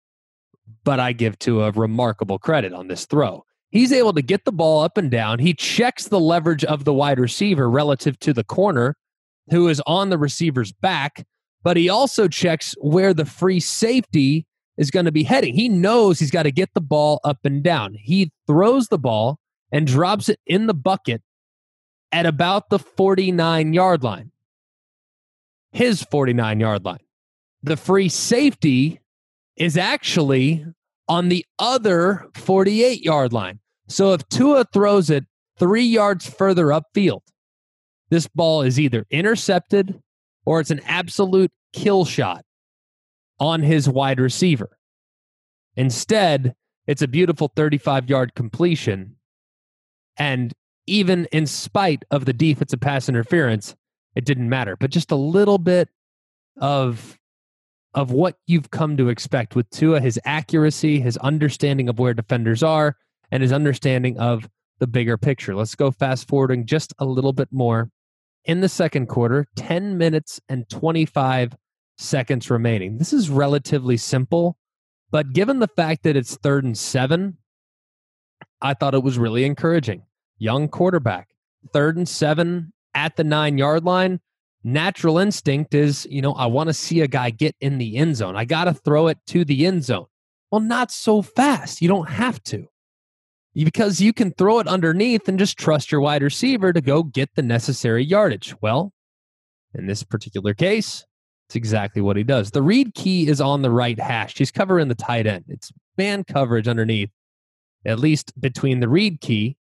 But 0.83 0.99
I 0.99 1.13
give 1.13 1.39
Tua 1.39 1.71
remarkable 1.71 2.39
credit 2.39 2.73
on 2.73 2.87
this 2.87 3.05
throw. 3.05 3.43
He's 3.71 3.91
able 3.91 4.13
to 4.13 4.21
get 4.21 4.45
the 4.45 4.51
ball 4.51 4.81
up 4.81 4.97
and 4.97 5.11
down. 5.11 5.39
He 5.39 5.53
checks 5.53 6.07
the 6.07 6.19
leverage 6.19 6.65
of 6.65 6.85
the 6.85 6.93
wide 6.93 7.19
receiver 7.19 7.69
relative 7.69 8.19
to 8.19 8.33
the 8.33 8.43
corner 8.43 8.95
who 9.51 9.67
is 9.67 9.81
on 9.85 10.09
the 10.09 10.17
receiver's 10.17 10.71
back, 10.71 11.25
but 11.63 11.77
he 11.77 11.89
also 11.89 12.27
checks 12.27 12.75
where 12.81 13.13
the 13.13 13.25
free 13.25 13.59
safety 13.59 14.45
is 14.77 14.91
going 14.91 15.05
to 15.05 15.11
be 15.11 15.23
heading. 15.23 15.53
He 15.53 15.69
knows 15.69 16.19
he's 16.19 16.31
got 16.31 16.43
to 16.43 16.51
get 16.51 16.69
the 16.73 16.81
ball 16.81 17.19
up 17.23 17.39
and 17.43 17.63
down. 17.63 17.95
He 17.99 18.31
throws 18.47 18.87
the 18.87 18.97
ball 18.97 19.39
and 19.71 19.87
drops 19.87 20.29
it 20.29 20.39
in 20.45 20.67
the 20.67 20.73
bucket 20.73 21.21
at 22.11 22.25
about 22.25 22.69
the 22.69 22.79
49 22.79 23.73
yard 23.73 24.03
line. 24.03 24.31
His 25.71 26.03
49 26.03 26.59
yard 26.59 26.85
line. 26.85 26.99
The 27.61 27.77
free 27.77 28.09
safety 28.09 28.99
is 29.55 29.77
actually 29.77 30.65
on 31.07 31.29
the 31.29 31.45
other 31.59 32.27
48 32.35 33.03
yard 33.03 33.33
line. 33.33 33.59
So 33.87 34.13
if 34.13 34.27
Tua 34.29 34.65
throws 34.71 35.09
it 35.09 35.25
three 35.57 35.83
yards 35.83 36.27
further 36.27 36.67
upfield, 36.67 37.21
this 38.09 38.27
ball 38.27 38.61
is 38.61 38.79
either 38.79 39.05
intercepted 39.11 40.01
or 40.45 40.59
it's 40.59 40.71
an 40.71 40.81
absolute 40.85 41.51
kill 41.73 42.05
shot 42.05 42.43
on 43.39 43.61
his 43.61 43.87
wide 43.87 44.19
receiver. 44.19 44.77
Instead, 45.75 46.55
it's 46.87 47.01
a 47.01 47.07
beautiful 47.07 47.51
35 47.55 48.09
yard 48.09 48.33
completion 48.35 49.15
and 50.19 50.53
even 50.85 51.25
in 51.31 51.47
spite 51.47 52.03
of 52.11 52.25
the 52.25 52.33
defensive 52.33 52.81
pass 52.81 53.07
interference, 53.07 53.75
it 54.15 54.25
didn't 54.25 54.49
matter. 54.49 54.75
But 54.75 54.91
just 54.91 55.11
a 55.11 55.15
little 55.15 55.57
bit 55.57 55.89
of 56.59 57.17
of 57.95 58.11
what 58.11 58.35
you've 58.45 58.69
come 58.69 58.97
to 58.97 59.09
expect 59.09 59.55
with 59.55 59.67
Tua, 59.71 59.99
his 59.99 60.19
accuracy, 60.23 60.99
his 60.99 61.17
understanding 61.17 61.89
of 61.89 61.97
where 61.97 62.13
defenders 62.13 62.61
are, 62.61 62.95
and 63.31 63.41
his 63.41 63.51
understanding 63.51 64.19
of 64.19 64.47
the 64.79 64.85
bigger 64.85 65.17
picture. 65.17 65.55
Let's 65.55 65.73
go 65.73 65.89
fast 65.89 66.27
forwarding 66.27 66.67
just 66.67 66.93
a 66.99 67.05
little 67.05 67.33
bit 67.33 67.49
more. 67.51 67.89
In 68.45 68.61
the 68.61 68.69
second 68.69 69.07
quarter, 69.07 69.47
10 69.55 69.97
minutes 69.97 70.39
and 70.49 70.69
25 70.69 71.55
seconds 71.97 72.49
remaining. 72.51 72.99
This 72.99 73.11
is 73.11 73.29
relatively 73.29 73.97
simple, 73.97 74.55
but 75.09 75.33
given 75.33 75.57
the 75.57 75.67
fact 75.67 76.03
that 76.03 76.15
it's 76.15 76.37
third 76.37 76.63
and 76.63 76.77
seven, 76.77 77.37
I 78.61 78.75
thought 78.75 78.93
it 78.93 79.03
was 79.03 79.17
really 79.17 79.45
encouraging 79.45 80.03
young 80.39 80.67
quarterback, 80.67 81.29
third 81.73 81.97
and 81.97 82.09
seven 82.09 82.73
at 82.95 83.15
the 83.15 83.23
nine 83.23 83.57
yard 83.57 83.83
line. 83.83 84.19
Natural 84.63 85.19
instinct 85.19 85.73
is, 85.73 86.05
you 86.09 86.21
know, 86.21 86.33
I 86.33 86.47
want 86.47 86.67
to 86.67 86.73
see 86.73 87.01
a 87.01 87.07
guy 87.07 87.29
get 87.29 87.55
in 87.61 87.77
the 87.77 87.95
end 87.95 88.17
zone. 88.17 88.35
I 88.35 88.43
got 88.43 88.65
to 88.65 88.73
throw 88.73 89.07
it 89.07 89.17
to 89.27 89.45
the 89.45 89.65
end 89.65 89.85
zone. 89.85 90.07
Well, 90.51 90.61
not 90.61 90.91
so 90.91 91.21
fast. 91.21 91.81
You 91.81 91.87
don't 91.87 92.09
have 92.09 92.43
to 92.45 92.67
because 93.55 94.01
you 94.01 94.13
can 94.13 94.31
throw 94.31 94.59
it 94.59 94.67
underneath 94.67 95.27
and 95.27 95.39
just 95.39 95.57
trust 95.57 95.91
your 95.91 96.01
wide 96.01 96.23
receiver 96.23 96.73
to 96.73 96.81
go 96.81 97.03
get 97.03 97.29
the 97.35 97.41
necessary 97.41 98.03
yardage. 98.03 98.53
Well, 98.61 98.93
in 99.73 99.87
this 99.87 100.03
particular 100.03 100.53
case, 100.53 101.05
it's 101.47 101.55
exactly 101.55 102.01
what 102.01 102.17
he 102.17 102.23
does. 102.23 102.51
The 102.51 102.61
read 102.61 102.93
key 102.93 103.27
is 103.27 103.41
on 103.41 103.61
the 103.61 103.71
right 103.71 103.99
hash. 103.99 104.37
He's 104.37 104.51
covering 104.51 104.87
the 104.87 104.95
tight 104.95 105.25
end. 105.25 105.45
It's 105.47 105.71
man 105.97 106.23
coverage 106.23 106.67
underneath, 106.67 107.09
at 107.85 107.99
least 107.99 108.39
between 108.39 108.79
the 108.79 108.89
read 108.89 109.21
key 109.21 109.57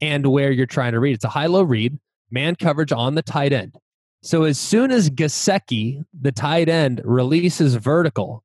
and 0.00 0.26
where 0.26 0.50
you're 0.50 0.66
trying 0.66 0.92
to 0.92 1.00
read. 1.00 1.14
It's 1.14 1.24
a 1.24 1.28
high 1.28 1.46
low 1.46 1.62
read, 1.62 1.98
man 2.30 2.56
coverage 2.56 2.92
on 2.92 3.14
the 3.14 3.22
tight 3.22 3.52
end. 3.52 3.74
So 4.22 4.44
as 4.44 4.58
soon 4.58 4.90
as 4.90 5.10
Gesicki, 5.10 6.04
the 6.18 6.32
tight 6.32 6.68
end, 6.68 7.00
releases 7.04 7.76
vertical, 7.76 8.44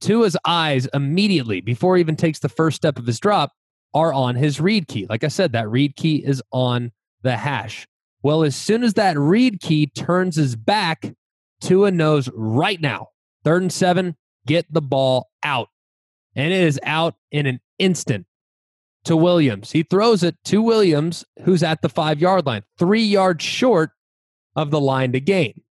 Tua's 0.00 0.36
eyes 0.46 0.88
immediately, 0.94 1.60
before 1.60 1.96
he 1.96 2.00
even 2.00 2.16
takes 2.16 2.38
the 2.38 2.48
first 2.48 2.76
step 2.76 2.98
of 2.98 3.06
his 3.06 3.20
drop, 3.20 3.52
are 3.92 4.12
on 4.12 4.36
his 4.36 4.60
read 4.60 4.88
key. 4.88 5.06
Like 5.08 5.24
I 5.24 5.28
said, 5.28 5.52
that 5.52 5.68
read 5.68 5.96
key 5.96 6.24
is 6.24 6.42
on 6.52 6.92
the 7.22 7.36
hash. 7.36 7.86
Well, 8.22 8.42
as 8.42 8.56
soon 8.56 8.82
as 8.82 8.94
that 8.94 9.18
read 9.18 9.60
key 9.60 9.86
turns 9.86 10.36
his 10.36 10.56
back, 10.56 11.12
Tua 11.60 11.90
knows 11.90 12.30
right 12.34 12.80
now, 12.80 13.08
third 13.44 13.62
and 13.62 13.72
seven, 13.72 14.16
get 14.46 14.72
the 14.72 14.80
ball 14.80 15.30
out. 15.42 15.68
And 16.34 16.52
it 16.52 16.62
is 16.62 16.80
out 16.82 17.16
in 17.30 17.46
an 17.46 17.60
instant 17.78 18.26
to 19.04 19.16
Williams. 19.16 19.72
He 19.72 19.82
throws 19.82 20.22
it 20.22 20.36
to 20.46 20.62
Williams, 20.62 21.24
who's 21.44 21.62
at 21.62 21.82
the 21.82 21.88
five 21.88 22.20
yard 22.20 22.46
line, 22.46 22.62
three 22.78 23.02
yards 23.02 23.44
short 23.44 23.90
of 24.56 24.70
the 24.70 24.80
line 24.80 25.12
to 25.12 25.20
gain. 25.20 25.62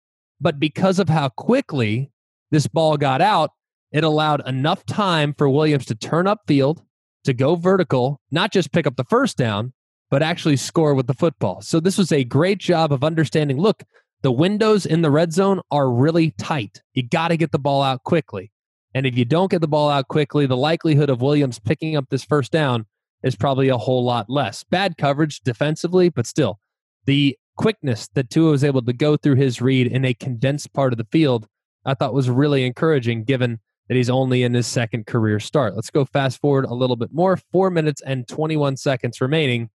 But 0.41 0.59
because 0.59 0.99
of 0.99 1.09
how 1.09 1.29
quickly 1.29 2.11
this 2.51 2.67
ball 2.67 2.97
got 2.97 3.21
out, 3.21 3.51
it 3.91 4.03
allowed 4.03 4.47
enough 4.47 4.85
time 4.85 5.33
for 5.37 5.49
Williams 5.49 5.85
to 5.87 5.95
turn 5.95 6.25
upfield, 6.25 6.81
to 7.25 7.33
go 7.33 7.55
vertical, 7.55 8.21
not 8.31 8.51
just 8.51 8.71
pick 8.71 8.87
up 8.87 8.95
the 8.95 9.03
first 9.03 9.37
down, 9.37 9.73
but 10.09 10.23
actually 10.23 10.57
score 10.57 10.93
with 10.93 11.07
the 11.07 11.13
football. 11.13 11.61
So 11.61 11.79
this 11.79 11.97
was 11.97 12.11
a 12.11 12.23
great 12.23 12.59
job 12.59 12.91
of 12.91 13.03
understanding 13.03 13.57
look, 13.57 13.83
the 14.21 14.31
windows 14.31 14.85
in 14.85 15.01
the 15.01 15.11
red 15.11 15.33
zone 15.33 15.61
are 15.71 15.89
really 15.89 16.31
tight. 16.31 16.81
You 16.93 17.03
got 17.07 17.29
to 17.29 17.37
get 17.37 17.51
the 17.51 17.59
ball 17.59 17.81
out 17.81 18.03
quickly. 18.03 18.51
And 18.93 19.05
if 19.05 19.15
you 19.17 19.23
don't 19.23 19.51
get 19.51 19.61
the 19.61 19.67
ball 19.67 19.89
out 19.89 20.07
quickly, 20.07 20.45
the 20.45 20.57
likelihood 20.57 21.09
of 21.09 21.21
Williams 21.21 21.59
picking 21.59 21.95
up 21.95 22.05
this 22.09 22.23
first 22.23 22.51
down 22.51 22.85
is 23.23 23.35
probably 23.35 23.69
a 23.69 23.77
whole 23.77 24.03
lot 24.03 24.29
less. 24.29 24.63
Bad 24.63 24.97
coverage 24.97 25.41
defensively, 25.41 26.09
but 26.09 26.25
still, 26.25 26.59
the 27.05 27.37
quickness 27.57 28.07
that 28.13 28.29
Tua 28.29 28.51
was 28.51 28.63
able 28.63 28.81
to 28.83 28.93
go 28.93 29.17
through 29.17 29.35
his 29.35 29.61
read 29.61 29.87
in 29.87 30.05
a 30.05 30.13
condensed 30.13 30.71
part 30.73 30.93
of 30.93 30.97
the 30.97 31.07
field, 31.11 31.47
I 31.85 31.93
thought 31.93 32.13
was 32.13 32.29
really 32.29 32.65
encouraging 32.65 33.23
given 33.23 33.59
that 33.87 33.95
he's 33.95 34.09
only 34.09 34.43
in 34.43 34.53
his 34.53 34.67
second 34.67 35.07
career 35.07 35.39
start. 35.39 35.75
Let's 35.75 35.89
go 35.89 36.05
fast 36.05 36.39
forward 36.39 36.65
a 36.65 36.73
little 36.73 36.95
bit 36.95 37.09
more. 37.11 37.37
Four 37.51 37.71
minutes 37.71 38.01
and 38.01 38.27
21 38.27 38.77
seconds 38.77 39.19
remaining 39.19 39.69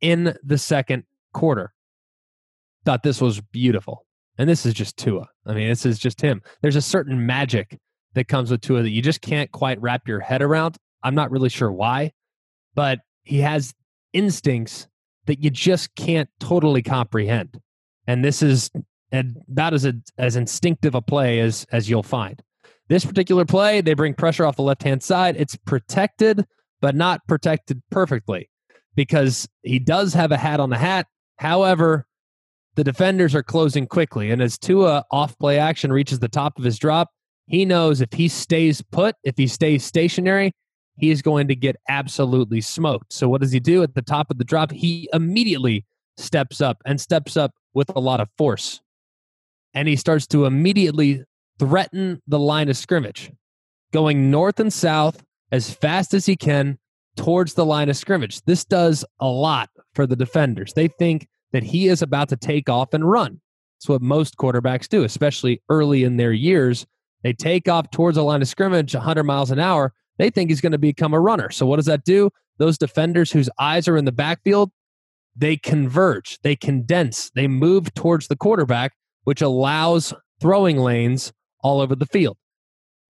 in 0.00 0.34
the 0.42 0.56
second 0.56 1.04
quarter. 1.32 1.74
Thought 2.84 3.02
this 3.02 3.20
was 3.20 3.40
beautiful. 3.40 4.06
And 4.38 4.48
this 4.48 4.64
is 4.64 4.74
just 4.74 4.96
Tua. 4.96 5.28
I 5.46 5.54
mean, 5.54 5.68
this 5.68 5.84
is 5.84 5.98
just 5.98 6.20
him. 6.20 6.42
There's 6.62 6.76
a 6.76 6.82
certain 6.82 7.26
magic 7.26 7.78
that 8.14 8.28
comes 8.28 8.50
with 8.50 8.60
Tua 8.60 8.82
that 8.82 8.90
you 8.90 9.02
just 9.02 9.20
can't 9.20 9.50
quite 9.52 9.80
wrap 9.80 10.08
your 10.08 10.20
head 10.20 10.42
around. 10.42 10.76
I'm 11.02 11.14
not 11.14 11.30
really 11.30 11.48
sure 11.48 11.70
why, 11.70 12.12
but 12.74 13.00
he 13.22 13.40
has 13.40 13.74
instincts 14.12 14.88
that 15.26 15.42
you 15.42 15.50
just 15.50 15.94
can't 15.94 16.28
totally 16.40 16.82
comprehend. 16.82 17.60
And 18.06 18.24
this 18.24 18.42
is 18.42 18.70
about 19.12 19.74
as 19.74 19.84
a, 19.84 19.94
as 20.18 20.36
instinctive 20.36 20.94
a 20.94 21.02
play 21.02 21.40
as 21.40 21.66
as 21.72 21.88
you'll 21.88 22.02
find. 22.02 22.42
This 22.88 23.04
particular 23.04 23.44
play, 23.44 23.80
they 23.80 23.94
bring 23.94 24.14
pressure 24.14 24.44
off 24.44 24.56
the 24.56 24.62
left 24.62 24.82
hand 24.82 25.02
side. 25.02 25.36
It's 25.38 25.56
protected, 25.56 26.44
but 26.80 26.94
not 26.94 27.26
protected 27.26 27.82
perfectly 27.90 28.50
because 28.94 29.48
he 29.62 29.78
does 29.78 30.12
have 30.14 30.32
a 30.32 30.36
hat 30.36 30.60
on 30.60 30.70
the 30.70 30.78
hat. 30.78 31.06
However, 31.38 32.06
the 32.74 32.84
defenders 32.84 33.34
are 33.34 33.42
closing 33.42 33.86
quickly. 33.86 34.30
And 34.30 34.42
as 34.42 34.58
Tua 34.58 35.04
off 35.10 35.38
play 35.38 35.58
action 35.58 35.92
reaches 35.92 36.18
the 36.18 36.28
top 36.28 36.58
of 36.58 36.64
his 36.64 36.78
drop, 36.78 37.10
he 37.46 37.64
knows 37.64 38.00
if 38.00 38.12
he 38.12 38.28
stays 38.28 38.82
put, 38.82 39.16
if 39.24 39.36
he 39.36 39.46
stays 39.46 39.84
stationary, 39.84 40.52
he 40.96 41.10
is 41.10 41.22
going 41.22 41.48
to 41.48 41.56
get 41.56 41.76
absolutely 41.88 42.60
smoked. 42.60 43.12
So, 43.12 43.28
what 43.28 43.40
does 43.40 43.52
he 43.52 43.60
do 43.60 43.82
at 43.82 43.94
the 43.94 44.02
top 44.02 44.30
of 44.30 44.38
the 44.38 44.44
drop? 44.44 44.70
He 44.70 45.08
immediately 45.12 45.84
steps 46.16 46.60
up 46.60 46.82
and 46.84 47.00
steps 47.00 47.36
up 47.36 47.52
with 47.74 47.90
a 47.94 48.00
lot 48.00 48.20
of 48.20 48.28
force. 48.38 48.80
And 49.74 49.88
he 49.88 49.96
starts 49.96 50.26
to 50.28 50.46
immediately 50.46 51.24
threaten 51.58 52.22
the 52.28 52.38
line 52.38 52.68
of 52.68 52.76
scrimmage, 52.76 53.32
going 53.92 54.30
north 54.30 54.60
and 54.60 54.72
south 54.72 55.24
as 55.50 55.72
fast 55.72 56.14
as 56.14 56.26
he 56.26 56.36
can 56.36 56.78
towards 57.16 57.54
the 57.54 57.66
line 57.66 57.88
of 57.88 57.96
scrimmage. 57.96 58.40
This 58.42 58.64
does 58.64 59.04
a 59.20 59.26
lot 59.26 59.70
for 59.94 60.06
the 60.06 60.16
defenders. 60.16 60.72
They 60.72 60.88
think 60.88 61.28
that 61.52 61.62
he 61.62 61.88
is 61.88 62.02
about 62.02 62.28
to 62.30 62.36
take 62.36 62.68
off 62.68 62.94
and 62.94 63.08
run. 63.08 63.40
That's 63.76 63.88
what 63.88 64.02
most 64.02 64.36
quarterbacks 64.36 64.88
do, 64.88 65.04
especially 65.04 65.62
early 65.68 66.04
in 66.04 66.16
their 66.16 66.32
years. 66.32 66.86
They 67.22 67.32
take 67.32 67.68
off 67.68 67.90
towards 67.90 68.16
the 68.16 68.24
line 68.24 68.42
of 68.42 68.48
scrimmage 68.48 68.94
100 68.94 69.24
miles 69.24 69.50
an 69.50 69.58
hour. 69.58 69.92
They 70.18 70.30
think 70.30 70.50
he's 70.50 70.60
going 70.60 70.72
to 70.72 70.78
become 70.78 71.14
a 71.14 71.20
runner. 71.20 71.50
So, 71.50 71.66
what 71.66 71.76
does 71.76 71.86
that 71.86 72.04
do? 72.04 72.30
Those 72.58 72.78
defenders 72.78 73.32
whose 73.32 73.50
eyes 73.58 73.88
are 73.88 73.96
in 73.96 74.04
the 74.04 74.12
backfield, 74.12 74.70
they 75.36 75.56
converge, 75.56 76.38
they 76.42 76.54
condense, 76.54 77.30
they 77.34 77.48
move 77.48 77.92
towards 77.94 78.28
the 78.28 78.36
quarterback, 78.36 78.92
which 79.24 79.42
allows 79.42 80.14
throwing 80.40 80.78
lanes 80.78 81.32
all 81.60 81.80
over 81.80 81.96
the 81.96 82.06
field. 82.06 82.36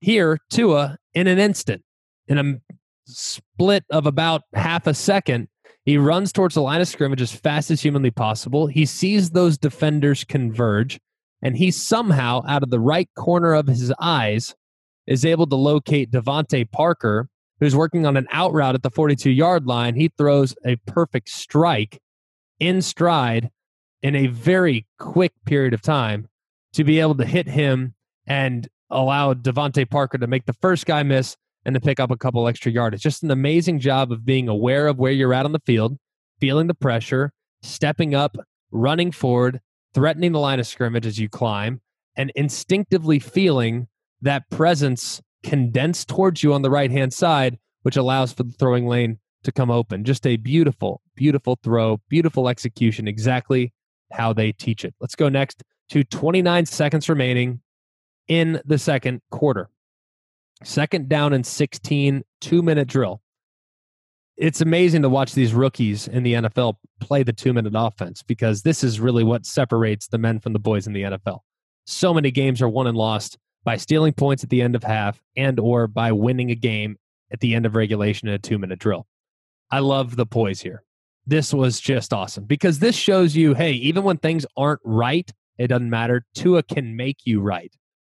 Here, 0.00 0.38
Tua, 0.50 0.98
in 1.12 1.26
an 1.26 1.38
instant, 1.38 1.82
in 2.28 2.38
a 2.38 2.74
split 3.06 3.84
of 3.90 4.06
about 4.06 4.42
half 4.54 4.86
a 4.86 4.94
second, 4.94 5.48
he 5.84 5.98
runs 5.98 6.32
towards 6.32 6.54
the 6.54 6.62
line 6.62 6.80
of 6.80 6.88
scrimmage 6.88 7.20
as 7.20 7.32
fast 7.32 7.70
as 7.70 7.82
humanly 7.82 8.10
possible. 8.10 8.66
He 8.66 8.86
sees 8.86 9.30
those 9.30 9.58
defenders 9.58 10.24
converge, 10.24 10.98
and 11.42 11.56
he 11.56 11.70
somehow, 11.70 12.42
out 12.48 12.62
of 12.62 12.70
the 12.70 12.80
right 12.80 13.08
corner 13.16 13.52
of 13.52 13.66
his 13.66 13.92
eyes, 14.00 14.54
is 15.06 15.24
able 15.24 15.46
to 15.46 15.56
locate 15.56 16.10
DeVante 16.10 16.70
Parker, 16.70 17.28
who's 17.60 17.76
working 17.76 18.06
on 18.06 18.16
an 18.16 18.26
out 18.30 18.52
route 18.52 18.74
at 18.74 18.82
the 18.82 18.90
42 18.90 19.30
yard 19.30 19.66
line. 19.66 19.94
He 19.94 20.10
throws 20.16 20.54
a 20.64 20.76
perfect 20.86 21.28
strike 21.28 22.00
in 22.58 22.82
stride 22.82 23.50
in 24.02 24.14
a 24.14 24.26
very 24.26 24.86
quick 24.98 25.32
period 25.46 25.74
of 25.74 25.82
time 25.82 26.28
to 26.74 26.84
be 26.84 27.00
able 27.00 27.14
to 27.16 27.24
hit 27.24 27.48
him 27.48 27.94
and 28.26 28.68
allow 28.90 29.34
DeVante 29.34 29.88
Parker 29.88 30.18
to 30.18 30.26
make 30.26 30.46
the 30.46 30.52
first 30.52 30.86
guy 30.86 31.02
miss 31.02 31.36
and 31.64 31.74
to 31.74 31.80
pick 31.80 31.98
up 31.98 32.10
a 32.10 32.16
couple 32.16 32.46
extra 32.46 32.70
yards. 32.70 32.94
It's 32.94 33.02
just 33.02 33.22
an 33.22 33.30
amazing 33.30 33.80
job 33.80 34.12
of 34.12 34.24
being 34.24 34.48
aware 34.48 34.86
of 34.86 34.98
where 34.98 35.12
you're 35.12 35.34
at 35.34 35.46
on 35.46 35.52
the 35.52 35.60
field, 35.64 35.96
feeling 36.40 36.66
the 36.66 36.74
pressure, 36.74 37.32
stepping 37.62 38.14
up, 38.14 38.36
running 38.70 39.10
forward, 39.10 39.60
threatening 39.94 40.32
the 40.32 40.40
line 40.40 40.60
of 40.60 40.66
scrimmage 40.66 41.06
as 41.06 41.18
you 41.18 41.28
climb, 41.28 41.80
and 42.16 42.30
instinctively 42.34 43.18
feeling 43.18 43.88
that 44.24 44.48
presence 44.50 45.22
condensed 45.42 46.08
towards 46.08 46.42
you 46.42 46.52
on 46.52 46.62
the 46.62 46.70
right 46.70 46.90
hand 46.90 47.12
side, 47.12 47.58
which 47.82 47.96
allows 47.96 48.32
for 48.32 48.42
the 48.42 48.52
throwing 48.52 48.86
lane 48.86 49.18
to 49.44 49.52
come 49.52 49.70
open. 49.70 50.04
Just 50.04 50.26
a 50.26 50.36
beautiful, 50.36 51.02
beautiful 51.14 51.58
throw, 51.62 52.00
beautiful 52.08 52.48
execution, 52.48 53.06
exactly 53.06 53.72
how 54.12 54.32
they 54.32 54.52
teach 54.52 54.84
it. 54.84 54.94
Let's 55.00 55.14
go 55.14 55.28
next 55.28 55.62
to 55.90 56.02
29 56.02 56.66
seconds 56.66 57.08
remaining 57.08 57.60
in 58.26 58.60
the 58.64 58.78
second 58.78 59.20
quarter. 59.30 59.68
Second 60.62 61.08
down 61.08 61.34
and 61.34 61.46
16, 61.46 62.22
two 62.40 62.62
minute 62.62 62.88
drill. 62.88 63.20
It's 64.36 64.62
amazing 64.62 65.02
to 65.02 65.08
watch 65.08 65.34
these 65.34 65.52
rookies 65.52 66.08
in 66.08 66.22
the 66.22 66.34
NFL 66.34 66.74
play 67.00 67.22
the 67.22 67.32
two 67.32 67.52
minute 67.52 67.74
offense 67.76 68.22
because 68.22 68.62
this 68.62 68.82
is 68.82 68.98
really 68.98 69.22
what 69.22 69.44
separates 69.44 70.08
the 70.08 70.18
men 70.18 70.40
from 70.40 70.54
the 70.54 70.58
boys 70.58 70.86
in 70.86 70.94
the 70.94 71.02
NFL. 71.02 71.40
So 71.84 72.14
many 72.14 72.30
games 72.30 72.62
are 72.62 72.68
won 72.68 72.86
and 72.86 72.96
lost 72.96 73.36
by 73.64 73.76
stealing 73.76 74.12
points 74.12 74.44
at 74.44 74.50
the 74.50 74.62
end 74.62 74.76
of 74.76 74.82
half 74.82 75.22
and 75.36 75.58
or 75.58 75.86
by 75.86 76.12
winning 76.12 76.50
a 76.50 76.54
game 76.54 76.96
at 77.32 77.40
the 77.40 77.54
end 77.54 77.66
of 77.66 77.74
regulation 77.74 78.28
in 78.28 78.34
a 78.34 78.38
two 78.38 78.58
minute 78.58 78.78
drill. 78.78 79.06
I 79.70 79.80
love 79.80 80.16
the 80.16 80.26
poise 80.26 80.60
here. 80.60 80.84
This 81.26 81.54
was 81.54 81.80
just 81.80 82.12
awesome 82.12 82.44
because 82.44 82.78
this 82.78 82.94
shows 82.94 83.34
you 83.34 83.54
hey, 83.54 83.72
even 83.72 84.02
when 84.04 84.18
things 84.18 84.44
aren't 84.56 84.80
right, 84.84 85.30
it 85.58 85.68
doesn't 85.68 85.90
matter. 85.90 86.26
Tua 86.34 86.62
can 86.62 86.96
make 86.96 87.18
you 87.24 87.40
right. 87.40 87.74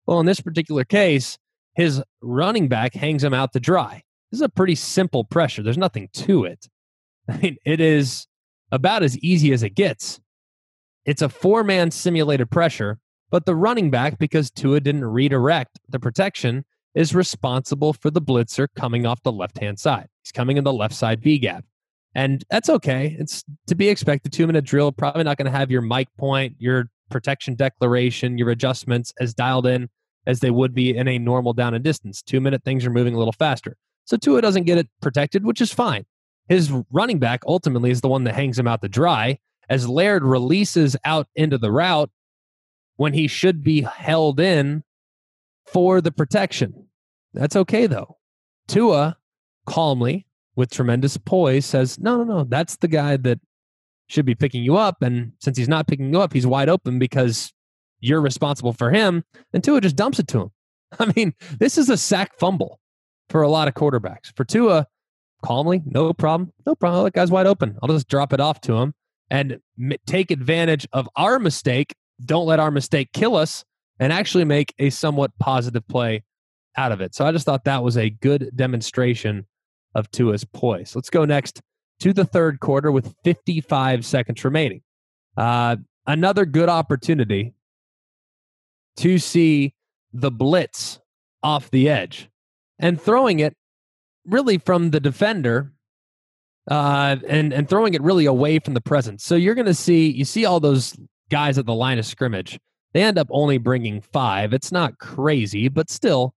Well, 0.06 0.20
in 0.20 0.26
this 0.26 0.40
particular 0.40 0.84
case, 0.84 1.38
his 1.74 2.02
running 2.22 2.68
back 2.68 2.94
hangs 2.94 3.24
him 3.24 3.34
out 3.34 3.52
to 3.52 3.60
dry. 3.60 4.02
This 4.30 4.38
is 4.38 4.42
a 4.42 4.48
pretty 4.48 4.74
simple 4.74 5.24
pressure. 5.24 5.62
There's 5.62 5.78
nothing 5.78 6.08
to 6.14 6.44
it. 6.44 6.68
I 7.28 7.36
mean, 7.38 7.56
it 7.64 7.80
is 7.80 8.26
about 8.70 9.02
as 9.02 9.18
easy 9.18 9.52
as 9.52 9.62
it 9.62 9.70
gets. 9.70 10.20
It's 11.04 11.22
a 11.22 11.28
four 11.28 11.62
man 11.64 11.90
simulated 11.90 12.50
pressure, 12.50 12.98
but 13.30 13.46
the 13.46 13.54
running 13.54 13.90
back, 13.90 14.18
because 14.18 14.50
Tua 14.50 14.80
didn't 14.80 15.04
redirect 15.04 15.80
the 15.88 15.98
protection, 15.98 16.64
is 16.94 17.14
responsible 17.14 17.92
for 17.92 18.10
the 18.10 18.22
blitzer 18.22 18.68
coming 18.76 19.06
off 19.06 19.22
the 19.22 19.32
left 19.32 19.58
hand 19.58 19.78
side. 19.78 20.08
He's 20.22 20.32
coming 20.32 20.56
in 20.56 20.64
the 20.64 20.72
left 20.72 20.94
side 20.94 21.20
B 21.20 21.38
gap. 21.38 21.64
And 22.14 22.44
that's 22.48 22.68
okay. 22.68 23.16
It's 23.18 23.42
to 23.66 23.74
be 23.74 23.88
expected. 23.88 24.32
Two 24.32 24.46
minute 24.46 24.64
drill, 24.64 24.92
probably 24.92 25.24
not 25.24 25.36
going 25.36 25.50
to 25.50 25.58
have 25.58 25.70
your 25.70 25.82
Mike 25.82 26.08
point, 26.16 26.54
your 26.58 26.88
protection 27.10 27.56
declaration, 27.56 28.38
your 28.38 28.50
adjustments 28.50 29.12
as 29.20 29.34
dialed 29.34 29.66
in 29.66 29.88
as 30.26 30.40
they 30.40 30.50
would 30.50 30.74
be 30.74 30.96
in 30.96 31.08
a 31.08 31.18
normal 31.18 31.52
down 31.52 31.74
and 31.74 31.82
distance. 31.84 32.22
Two 32.22 32.40
minute 32.40 32.62
things 32.64 32.86
are 32.86 32.90
moving 32.90 33.14
a 33.14 33.18
little 33.18 33.32
faster. 33.32 33.76
So 34.04 34.16
Tua 34.16 34.40
doesn't 34.40 34.64
get 34.64 34.78
it 34.78 34.88
protected, 35.02 35.44
which 35.44 35.60
is 35.60 35.72
fine. 35.72 36.04
His 36.48 36.72
running 36.92 37.18
back 37.18 37.42
ultimately 37.46 37.90
is 37.90 38.00
the 38.00 38.08
one 38.08 38.24
that 38.24 38.34
hangs 38.34 38.58
him 38.58 38.68
out 38.68 38.82
to 38.82 38.88
dry 38.88 39.38
as 39.68 39.88
Laird 39.88 40.22
releases 40.22 40.96
out 41.04 41.26
into 41.34 41.58
the 41.58 41.72
route 41.72 42.10
when 42.96 43.14
he 43.14 43.26
should 43.26 43.62
be 43.62 43.82
held 43.82 44.40
in 44.40 44.84
for 45.66 46.00
the 46.00 46.12
protection. 46.12 46.86
That's 47.32 47.56
okay 47.56 47.86
though. 47.86 48.18
Tua 48.68 49.16
calmly, 49.66 50.26
with 50.56 50.70
tremendous 50.70 51.16
poise, 51.16 51.66
says, 51.66 51.98
No, 51.98 52.22
no, 52.22 52.24
no, 52.24 52.44
that's 52.44 52.76
the 52.76 52.88
guy 52.88 53.16
that 53.18 53.40
should 54.06 54.26
be 54.26 54.34
picking 54.34 54.62
you 54.62 54.76
up. 54.76 55.02
And 55.02 55.32
since 55.40 55.58
he's 55.58 55.68
not 55.68 55.86
picking 55.86 56.12
you 56.12 56.20
up, 56.20 56.32
he's 56.32 56.46
wide 56.46 56.68
open 56.68 56.98
because 56.98 57.52
you're 58.00 58.20
responsible 58.20 58.72
for 58.72 58.90
him. 58.90 59.24
And 59.52 59.64
Tua 59.64 59.80
just 59.80 59.96
dumps 59.96 60.18
it 60.18 60.28
to 60.28 60.42
him. 60.42 60.50
I 60.98 61.12
mean, 61.16 61.34
this 61.58 61.78
is 61.78 61.88
a 61.88 61.96
sack 61.96 62.38
fumble 62.38 62.80
for 63.28 63.42
a 63.42 63.48
lot 63.48 63.68
of 63.68 63.74
quarterbacks. 63.74 64.32
For 64.36 64.44
Tua, 64.44 64.86
calmly, 65.42 65.82
no 65.86 66.12
problem, 66.12 66.52
no 66.66 66.74
problem. 66.74 67.04
That 67.04 67.14
guy's 67.14 67.30
wide 67.30 67.46
open. 67.46 67.76
I'll 67.82 67.88
just 67.88 68.08
drop 68.08 68.32
it 68.32 68.40
off 68.40 68.60
to 68.62 68.74
him. 68.76 68.94
and 69.30 69.58
take 70.06 70.30
advantage 70.30 70.86
of 70.92 71.08
our 71.16 71.38
mistake. 71.38 71.94
Don't 72.24 72.46
let 72.46 72.60
our 72.60 72.70
mistake 72.70 73.10
kill 73.12 73.36
us 73.36 73.64
and 73.98 74.12
actually 74.12 74.44
make 74.44 74.74
a 74.78 74.90
somewhat 74.90 75.32
positive 75.38 75.86
play 75.88 76.22
out 76.76 76.92
of 76.92 77.00
it. 77.00 77.14
So 77.14 77.24
I 77.24 77.32
just 77.32 77.46
thought 77.46 77.64
that 77.64 77.82
was 77.82 77.96
a 77.96 78.10
good 78.10 78.50
demonstration 78.54 79.46
of 79.94 80.10
Tua's 80.10 80.44
poise. 80.44 80.94
Let's 80.94 81.10
go 81.10 81.24
next 81.24 81.60
to 82.00 82.12
the 82.12 82.24
third 82.24 82.60
quarter 82.60 82.90
with 82.90 83.14
55 83.24 84.04
seconds 84.04 84.44
remaining. 84.44 84.82
Uh, 85.36 85.76
another 86.06 86.44
good 86.44 86.68
opportunity 86.68 87.54
to 88.96 89.18
see 89.18 89.74
the 90.12 90.30
blitz 90.30 91.00
off 91.42 91.70
the 91.70 91.88
edge 91.88 92.28
and 92.78 93.00
throwing 93.00 93.40
it 93.40 93.54
really 94.26 94.58
from 94.58 94.90
the 94.90 95.00
defender 95.00 95.72
uh, 96.70 97.16
and 97.28 97.52
and 97.52 97.68
throwing 97.68 97.94
it 97.94 98.02
really 98.02 98.24
away 98.24 98.58
from 98.58 98.74
the 98.74 98.80
presence. 98.80 99.22
So 99.24 99.34
you're 99.34 99.54
going 99.54 99.66
to 99.66 99.74
see 99.74 100.10
you 100.10 100.24
see 100.24 100.46
all 100.46 100.60
those 100.60 100.96
guys 101.30 101.58
at 101.58 101.66
the 101.66 101.74
line 101.74 101.98
of 101.98 102.06
scrimmage. 102.06 102.58
They 102.92 103.02
end 103.02 103.18
up 103.18 103.28
only 103.30 103.58
bringing 103.58 104.00
five. 104.00 104.52
It's 104.52 104.70
not 104.70 104.98
crazy, 104.98 105.68
but 105.68 105.90
still 105.90 106.34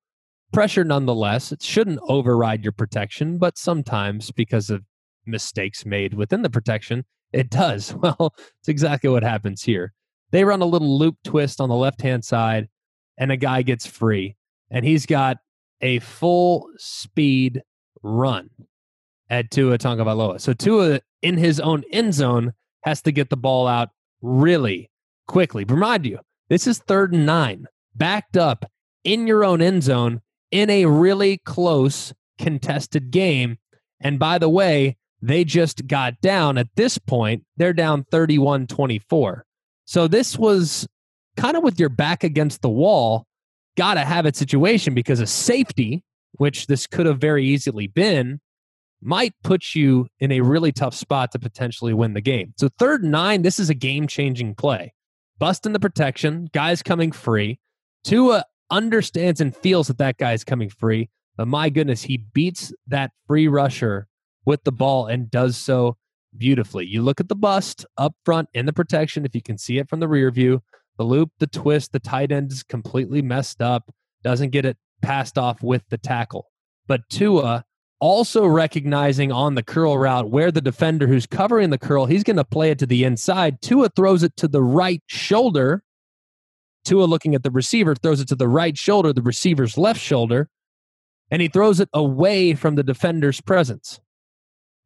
pressure 0.52 0.85
nonetheless. 0.85 1.52
It 1.52 1.62
shouldn't 1.62 2.00
override 2.09 2.64
your 2.64 2.73
protection, 2.73 3.38
but 3.38 3.59
sometimes 3.59 4.31
because 4.31 4.71
of 4.71 4.83
mistakes 5.26 5.85
made 5.85 6.14
within 6.14 6.43
the 6.43 6.50
protection, 6.50 7.05
it 7.33 7.50
does. 7.50 7.95
Well, 8.02 8.35
it's 8.61 8.69
exactly 8.69 9.11
what 9.11 9.23
happens 9.23 9.62
here. 9.62 9.93
They 10.31 10.45
run 10.45 10.62
a 10.62 10.66
little 10.66 10.99
loop 10.99 11.16
twist 11.25 11.61
on 11.61 11.69
the 11.69 11.75
left 11.75 12.00
hand 12.00 12.25
side, 12.25 12.69
and 13.19 13.31
a 13.31 13.37
guy 13.37 13.62
gets 13.62 13.87
free, 13.87 14.37
and 14.71 14.85
he's 14.85 15.07
got 15.07 15.38
a 15.81 15.99
full 16.00 16.69
speed 16.78 17.62
run 18.02 18.50
at 19.28 19.50
Tua 19.50 19.78
Tagovailoa. 19.78 20.40
So 20.40 20.52
Tua 20.52 21.00
in 21.23 21.37
his 21.37 21.61
own 21.61 21.85
end 21.93 22.14
zone 22.14 22.52
has 22.83 23.02
to 23.02 23.12
get 23.12 23.31
the 23.31 23.37
ball 23.37 23.66
out 23.66 23.90
really 24.26 24.90
quickly. 25.26 25.64
Remind 25.64 26.04
you, 26.04 26.18
this 26.49 26.66
is 26.66 26.78
third 26.78 27.12
and 27.12 27.26
nine, 27.26 27.66
backed 27.95 28.37
up 28.37 28.71
in 29.04 29.26
your 29.26 29.45
own 29.45 29.62
end 29.62 29.83
zone 29.83 30.21
in 30.50 30.68
a 30.71 30.87
really 30.87 31.38
close 31.38 32.12
contested 32.38 33.11
game. 33.11 33.59
And 34.00 34.18
by 34.18 34.38
the 34.38 34.49
way, 34.49 34.97
they 35.23 35.45
just 35.45 35.87
got 35.87 36.21
down 36.21 36.59
at 36.59 36.68
this 36.76 36.99
point, 36.99 37.45
they're 37.56 37.73
down 37.73 38.04
31 38.11 38.66
24. 38.66 39.45
So 39.87 40.09
this 40.09 40.37
was 40.37 40.87
kind 41.37 41.56
of 41.56 41.62
with 41.62 41.80
your 41.80 41.88
back 41.88 42.25
against 42.25 42.62
the 42.62 42.68
wall, 42.68 43.26
got 43.76 43.95
to 43.95 44.00
have 44.00 44.26
it 44.26 44.37
situation 44.37 44.95
because 44.95 45.21
a 45.21 45.26
safety, 45.26 46.02
which 46.33 46.66
this 46.66 46.87
could 46.87 47.06
have 47.06 47.18
very 47.18 47.47
easily 47.47 47.87
been, 47.87 48.40
might 49.07 49.35
put 49.45 49.75
you 49.75 50.09
in 50.19 50.33
a 50.33 50.41
really 50.41 50.73
tough 50.73 50.95
spot 50.95 51.31
to 51.31 51.39
potentially 51.39 51.95
win 51.95 52.13
the 52.13 52.21
game. 52.21 52.53
So, 52.59 52.69
third 52.79 53.03
and 53.03 53.13
nine, 53.13 53.43
this 53.43 53.61
is 53.61 53.71
a 53.71 53.75
game 53.75 54.09
changing 54.09 54.57
play. 54.57 54.93
Busting 55.39 55.73
the 55.73 55.81
protection, 55.81 56.49
guys 56.53 56.83
coming 56.83 57.13
free. 57.13 57.61
Tua 58.05 58.45
understands 58.71 59.41
and 59.41 59.55
feels 59.55 59.87
that 59.87 59.99
that 59.99 60.19
guy's 60.19 60.43
coming 60.43 60.71
free. 60.71 61.09
But 61.37 61.47
my 61.47 61.71
goodness, 61.71 62.03
he 62.03 62.17
beats 62.17 62.73
that 62.89 63.13
free 63.29 63.47
rusher 63.47 64.09
with 64.45 64.65
the 64.65 64.73
ball 64.73 65.07
and 65.07 65.31
does 65.31 65.57
so 65.57 65.97
beautifully. 66.37 66.87
You 66.87 67.03
look 67.03 67.21
at 67.21 67.29
the 67.29 67.37
bust 67.37 67.87
up 67.97 68.15
front 68.25 68.49
in 68.55 68.67
the 68.67 68.73
protection, 68.73 69.25
if 69.25 69.35
you 69.35 69.43
can 69.43 69.59
see 69.59 69.79
it 69.79 69.89
from 69.89 70.01
the 70.01 70.09
rear 70.09 70.31
view, 70.31 70.63
the 70.99 71.05
loop, 71.05 71.31
the 71.39 71.47
twist, 71.47 71.93
the 71.93 72.01
tight 72.01 72.33
end 72.33 72.51
is 72.51 72.63
completely 72.63 73.23
messed 73.23 73.61
up, 73.61 73.95
doesn't 74.23 74.51
get 74.51 74.65
it 74.65 74.79
passed 75.03 75.39
off 75.39 75.63
with 75.63 75.83
the 75.91 75.99
tackle. 75.99 76.47
But 76.87 77.03
Tua 77.09 77.65
also 78.00 78.47
recognizing 78.47 79.33
on 79.33 79.55
the 79.55 79.62
curl 79.62 79.97
route 79.97 80.31
where 80.31 80.50
the 80.50 80.61
defender 80.61 81.07
who's 81.07 81.26
covering 81.26 81.71
the 81.71 81.79
curl, 81.79 82.07
he's 82.07 82.25
going 82.25 82.37
to 82.37 82.45
play 82.45 82.71
it 82.71 82.79
to 82.79 82.87
the 82.87 83.05
inside. 83.05 83.61
Tua 83.62 83.88
throws 83.91 84.23
it 84.23 84.37
to 84.37 84.49
the 84.49 84.62
right 84.62 85.03
shoulder. 85.07 85.83
Tua 86.85 87.05
looking 87.05 87.35
at 87.35 87.42
the 87.42 87.51
receiver 87.51 87.94
throws 87.94 88.20
it 88.20 88.29
to 88.29 88.35
the 88.35 88.49
right 88.49 88.77
shoulder, 88.77 89.12
the 89.12 89.23
receiver's 89.23 89.77
left 89.79 90.01
shoulder, 90.01 90.49
and 91.31 91.42
he 91.42 91.49
throws 91.49 91.81
it 91.81 91.88
away 91.92 92.55
from 92.55 92.77
the 92.77 92.83
defender's 92.83 93.40
presence. 93.40 94.01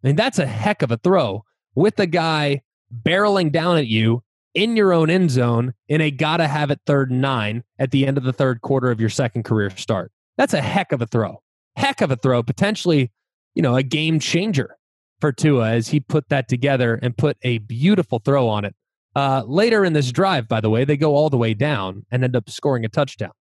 I 0.02 0.08
mean, 0.08 0.16
that's 0.16 0.38
a 0.38 0.46
heck 0.46 0.82
of 0.82 0.90
a 0.90 0.96
throw 0.96 1.44
with 1.74 1.96
the 1.96 2.06
guy 2.06 2.62
barreling 3.04 3.52
down 3.52 3.76
at 3.76 3.86
you 3.86 4.22
in 4.54 4.76
your 4.76 4.92
own 4.92 5.10
end 5.10 5.30
zone 5.30 5.74
in 5.88 6.00
a 6.00 6.10
gotta 6.10 6.48
have 6.48 6.70
it 6.70 6.80
third 6.86 7.10
and 7.10 7.20
nine 7.20 7.62
at 7.78 7.90
the 7.90 8.06
end 8.06 8.18
of 8.18 8.24
the 8.24 8.32
third 8.32 8.62
quarter 8.62 8.90
of 8.90 9.00
your 9.00 9.10
second 9.10 9.44
career 9.44 9.70
start. 9.70 10.10
That's 10.36 10.54
a 10.54 10.60
heck 10.60 10.92
of 10.92 11.02
a 11.02 11.06
throw. 11.06 11.42
Heck 11.80 12.02
of 12.02 12.10
a 12.10 12.16
throw, 12.16 12.42
potentially, 12.42 13.10
you 13.54 13.62
know, 13.62 13.74
a 13.74 13.82
game 13.82 14.20
changer 14.20 14.76
for 15.18 15.32
Tua 15.32 15.70
as 15.70 15.88
he 15.88 15.98
put 15.98 16.28
that 16.28 16.46
together 16.46 16.98
and 17.02 17.16
put 17.16 17.38
a 17.40 17.56
beautiful 17.56 18.18
throw 18.18 18.48
on 18.48 18.66
it. 18.66 18.74
Uh, 19.16 19.44
later 19.46 19.82
in 19.82 19.94
this 19.94 20.12
drive, 20.12 20.46
by 20.46 20.60
the 20.60 20.68
way, 20.68 20.84
they 20.84 20.98
go 20.98 21.14
all 21.14 21.30
the 21.30 21.38
way 21.38 21.54
down 21.54 22.04
and 22.10 22.22
end 22.22 22.36
up 22.36 22.50
scoring 22.50 22.84
a 22.84 22.88
touchdown. 22.90 23.32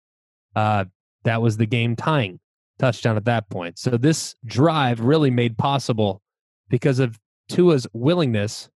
Uh, 0.55 0.85
that 1.25 1.41
was 1.41 1.57
the 1.57 1.65
game 1.65 1.97
tying 1.97 2.39
touchdown 2.79 3.17
at 3.17 3.25
that 3.25 3.49
point. 3.49 3.77
So 3.77 3.91
this 3.91 4.35
drive 4.45 5.01
really 5.01 5.29
made 5.29 5.57
possible 5.57 6.21
because 6.69 6.99
of 6.99 7.19
Tua's 7.49 7.87
willingness 7.91 8.69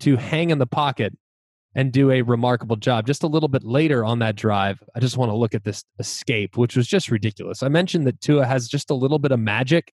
to 0.00 0.16
hang 0.16 0.50
in 0.50 0.58
the 0.58 0.66
pocket 0.66 1.16
and 1.74 1.92
do 1.92 2.10
a 2.10 2.22
remarkable 2.22 2.76
job. 2.76 3.06
Just 3.06 3.22
a 3.22 3.26
little 3.26 3.48
bit 3.48 3.62
later 3.64 4.04
on 4.04 4.18
that 4.20 4.36
drive, 4.36 4.82
I 4.94 5.00
just 5.00 5.16
want 5.16 5.30
to 5.30 5.36
look 5.36 5.54
at 5.54 5.64
this 5.64 5.84
escape, 5.98 6.56
which 6.56 6.76
was 6.76 6.86
just 6.86 7.10
ridiculous. 7.10 7.62
I 7.62 7.68
mentioned 7.68 8.06
that 8.06 8.20
Tua 8.20 8.46
has 8.46 8.68
just 8.68 8.90
a 8.90 8.94
little 8.94 9.18
bit 9.18 9.32
of 9.32 9.40
magic. 9.40 9.92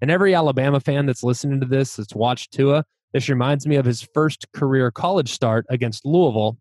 And 0.00 0.10
every 0.10 0.34
Alabama 0.34 0.80
fan 0.80 1.06
that's 1.06 1.22
listening 1.22 1.60
to 1.60 1.66
this, 1.66 1.96
that's 1.96 2.14
watched 2.14 2.52
Tua, 2.52 2.84
this 3.14 3.28
reminds 3.28 3.66
me 3.66 3.76
of 3.76 3.86
his 3.86 4.02
first 4.12 4.46
career 4.52 4.90
college 4.90 5.32
start 5.32 5.64
against 5.70 6.04
Louisville. 6.04 6.58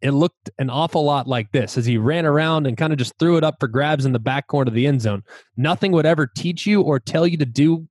It 0.00 0.12
looked 0.12 0.48
an 0.58 0.70
awful 0.70 1.04
lot 1.04 1.26
like 1.26 1.50
this 1.50 1.76
as 1.76 1.84
he 1.84 1.98
ran 1.98 2.24
around 2.24 2.66
and 2.66 2.76
kind 2.76 2.92
of 2.92 2.98
just 2.98 3.12
threw 3.18 3.36
it 3.36 3.42
up 3.42 3.56
for 3.58 3.66
grabs 3.66 4.06
in 4.06 4.12
the 4.12 4.20
back 4.20 4.46
corner 4.46 4.68
of 4.68 4.74
the 4.74 4.86
end 4.86 5.02
zone. 5.02 5.24
Nothing 5.56 5.90
would 5.92 6.06
ever 6.06 6.30
teach 6.36 6.64
you 6.64 6.82
or 6.82 7.00
tell 7.00 7.26
you 7.26 7.36
to 7.36 7.44
do 7.44 7.88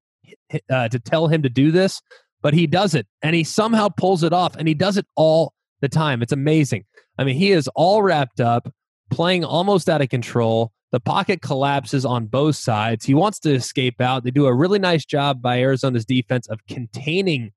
uh, 0.69 0.87
to 0.87 0.99
tell 0.99 1.27
him 1.27 1.43
to 1.43 1.49
do 1.49 1.71
this, 1.71 2.01
but 2.41 2.53
he 2.53 2.67
does 2.67 2.95
it 2.95 3.05
and 3.21 3.35
he 3.35 3.43
somehow 3.43 3.89
pulls 3.89 4.23
it 4.23 4.31
off 4.31 4.55
and 4.55 4.67
he 4.67 4.73
does 4.73 4.95
it 4.95 5.05
all 5.17 5.53
the 5.81 5.89
time. 5.89 6.21
It's 6.21 6.31
amazing. 6.31 6.85
I 7.17 7.23
mean, 7.23 7.35
he 7.35 7.51
is 7.51 7.69
all 7.75 8.01
wrapped 8.03 8.39
up, 8.39 8.71
playing 9.09 9.43
almost 9.43 9.89
out 9.89 10.01
of 10.01 10.09
control. 10.09 10.71
The 10.91 10.99
pocket 10.99 11.41
collapses 11.41 12.05
on 12.05 12.27
both 12.27 12.55
sides. 12.55 13.05
He 13.05 13.13
wants 13.13 13.39
to 13.39 13.53
escape 13.53 13.99
out. 13.99 14.23
They 14.23 14.31
do 14.31 14.45
a 14.45 14.53
really 14.53 14.79
nice 14.79 15.05
job 15.05 15.41
by 15.41 15.59
Arizona's 15.59 16.05
defense 16.05 16.47
of 16.47 16.65
containing 16.67 17.51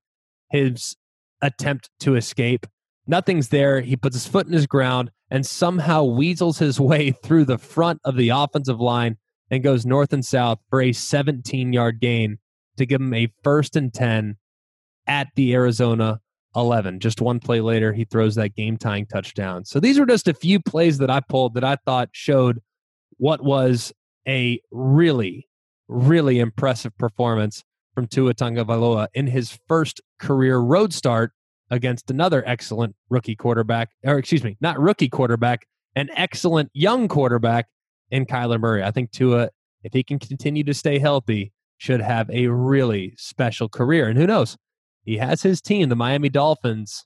his 0.49 0.95
attempt 1.41 1.89
to 2.01 2.15
escape. 2.15 2.67
Nothing's 3.07 3.49
there. 3.49 3.81
He 3.81 3.95
puts 3.95 4.15
his 4.15 4.27
foot 4.27 4.47
in 4.47 4.53
his 4.53 4.67
ground 4.67 5.11
and 5.29 5.45
somehow 5.45 6.03
weasels 6.03 6.59
his 6.59 6.79
way 6.79 7.11
through 7.11 7.45
the 7.45 7.57
front 7.57 8.01
of 8.03 8.17
the 8.17 8.29
offensive 8.29 8.79
line 8.79 9.17
and 9.49 9.63
goes 9.63 9.85
north 9.85 10.13
and 10.13 10.25
south 10.25 10.59
for 10.69 10.81
a 10.81 10.93
17 10.93 11.73
yard 11.73 11.99
gain 11.99 12.37
to 12.77 12.85
give 12.85 13.01
him 13.01 13.13
a 13.13 13.31
first 13.43 13.75
and 13.75 13.93
10 13.93 14.37
at 15.07 15.27
the 15.35 15.53
Arizona 15.53 16.21
11. 16.55 16.99
Just 16.99 17.21
one 17.21 17.39
play 17.39 17.61
later, 17.61 17.93
he 17.93 18.05
throws 18.05 18.35
that 18.35 18.55
game 18.55 18.77
tying 18.77 19.05
touchdown. 19.05 19.65
So 19.65 19.79
these 19.79 19.99
were 19.99 20.05
just 20.05 20.27
a 20.27 20.33
few 20.33 20.59
plays 20.59 20.97
that 20.97 21.09
I 21.09 21.19
pulled 21.21 21.53
that 21.53 21.63
I 21.63 21.77
thought 21.85 22.09
showed 22.11 22.59
what 23.17 23.43
was 23.43 23.93
a 24.27 24.59
really, 24.71 25.47
really 25.87 26.39
impressive 26.39 26.97
performance 26.97 27.63
from 27.93 28.07
Tua 28.07 28.33
Tagovailoa 28.33 29.07
in 29.13 29.27
his 29.27 29.57
first 29.67 30.01
career 30.19 30.57
road 30.57 30.93
start 30.93 31.31
against 31.69 32.11
another 32.11 32.43
excellent 32.45 32.95
rookie 33.09 33.35
quarterback, 33.35 33.89
or 34.03 34.17
excuse 34.17 34.43
me, 34.43 34.57
not 34.61 34.79
rookie 34.79 35.09
quarterback, 35.09 35.65
an 35.95 36.09
excellent 36.15 36.69
young 36.73 37.07
quarterback 37.07 37.67
in 38.11 38.25
Kyler 38.25 38.59
Murray. 38.59 38.83
I 38.83 38.91
think 38.91 39.11
Tua, 39.11 39.49
if 39.83 39.93
he 39.93 40.03
can 40.03 40.19
continue 40.19 40.63
to 40.65 40.73
stay 40.73 40.99
healthy, 40.99 41.53
should 41.77 42.01
have 42.01 42.29
a 42.29 42.47
really 42.47 43.13
special 43.17 43.67
career. 43.67 44.07
And 44.07 44.17
who 44.17 44.27
knows? 44.27 44.57
He 45.03 45.17
has 45.17 45.41
his 45.41 45.61
team, 45.61 45.89
the 45.89 45.95
Miami 45.95 46.29
Dolphins. 46.29 47.05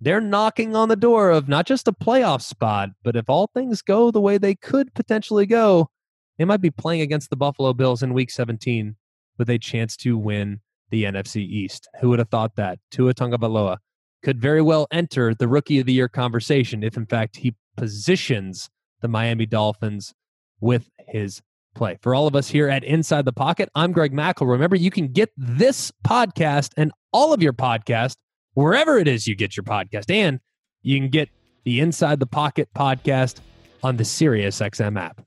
They're 0.00 0.20
knocking 0.20 0.76
on 0.76 0.88
the 0.88 0.96
door 0.96 1.30
of 1.30 1.48
not 1.48 1.66
just 1.66 1.88
a 1.88 1.92
playoff 1.92 2.42
spot, 2.42 2.90
but 3.02 3.16
if 3.16 3.28
all 3.28 3.48
things 3.48 3.82
go 3.82 4.10
the 4.10 4.20
way 4.20 4.38
they 4.38 4.54
could 4.54 4.94
potentially 4.94 5.46
go, 5.46 5.90
they 6.38 6.44
might 6.44 6.60
be 6.60 6.70
playing 6.70 7.00
against 7.00 7.30
the 7.30 7.36
Buffalo 7.36 7.72
Bills 7.72 8.02
in 8.02 8.14
week 8.14 8.30
17 8.30 8.96
with 9.38 9.50
a 9.50 9.58
chance 9.58 9.96
to 9.98 10.16
win 10.16 10.60
the 10.90 11.04
NFC 11.04 11.36
East. 11.42 11.88
Who 12.00 12.10
would 12.10 12.20
have 12.20 12.28
thought 12.28 12.56
that? 12.56 12.78
Tua 12.90 13.14
Tagovailoa 13.14 13.78
could 14.22 14.40
very 14.40 14.62
well 14.62 14.86
enter 14.90 15.34
the 15.34 15.48
rookie 15.48 15.78
of 15.78 15.86
the 15.86 15.92
year 15.92 16.08
conversation 16.08 16.82
if 16.82 16.96
in 16.96 17.06
fact 17.06 17.36
he 17.36 17.54
positions 17.76 18.68
the 19.00 19.08
Miami 19.08 19.46
Dolphins 19.46 20.12
with 20.60 20.90
his 21.06 21.40
play. 21.74 21.98
For 22.02 22.14
all 22.14 22.26
of 22.26 22.34
us 22.34 22.48
here 22.48 22.68
at 22.68 22.84
Inside 22.84 23.24
the 23.24 23.32
Pocket, 23.32 23.68
I'm 23.74 23.92
Greg 23.92 24.12
McElroy. 24.12 24.50
Remember, 24.52 24.76
you 24.76 24.90
can 24.90 25.08
get 25.08 25.30
this 25.36 25.92
podcast 26.06 26.72
and 26.76 26.92
all 27.12 27.32
of 27.32 27.42
your 27.42 27.52
podcasts 27.52 28.16
wherever 28.54 28.98
it 28.98 29.06
is 29.06 29.26
you 29.26 29.36
get 29.36 29.56
your 29.56 29.64
podcast, 29.64 30.10
and 30.10 30.40
you 30.82 30.98
can 30.98 31.08
get 31.08 31.28
the 31.64 31.80
Inside 31.80 32.18
the 32.18 32.26
Pocket 32.26 32.68
podcast 32.74 33.40
on 33.82 33.96
the 33.96 34.04
SiriusXM 34.04 34.98
app. 35.00 35.24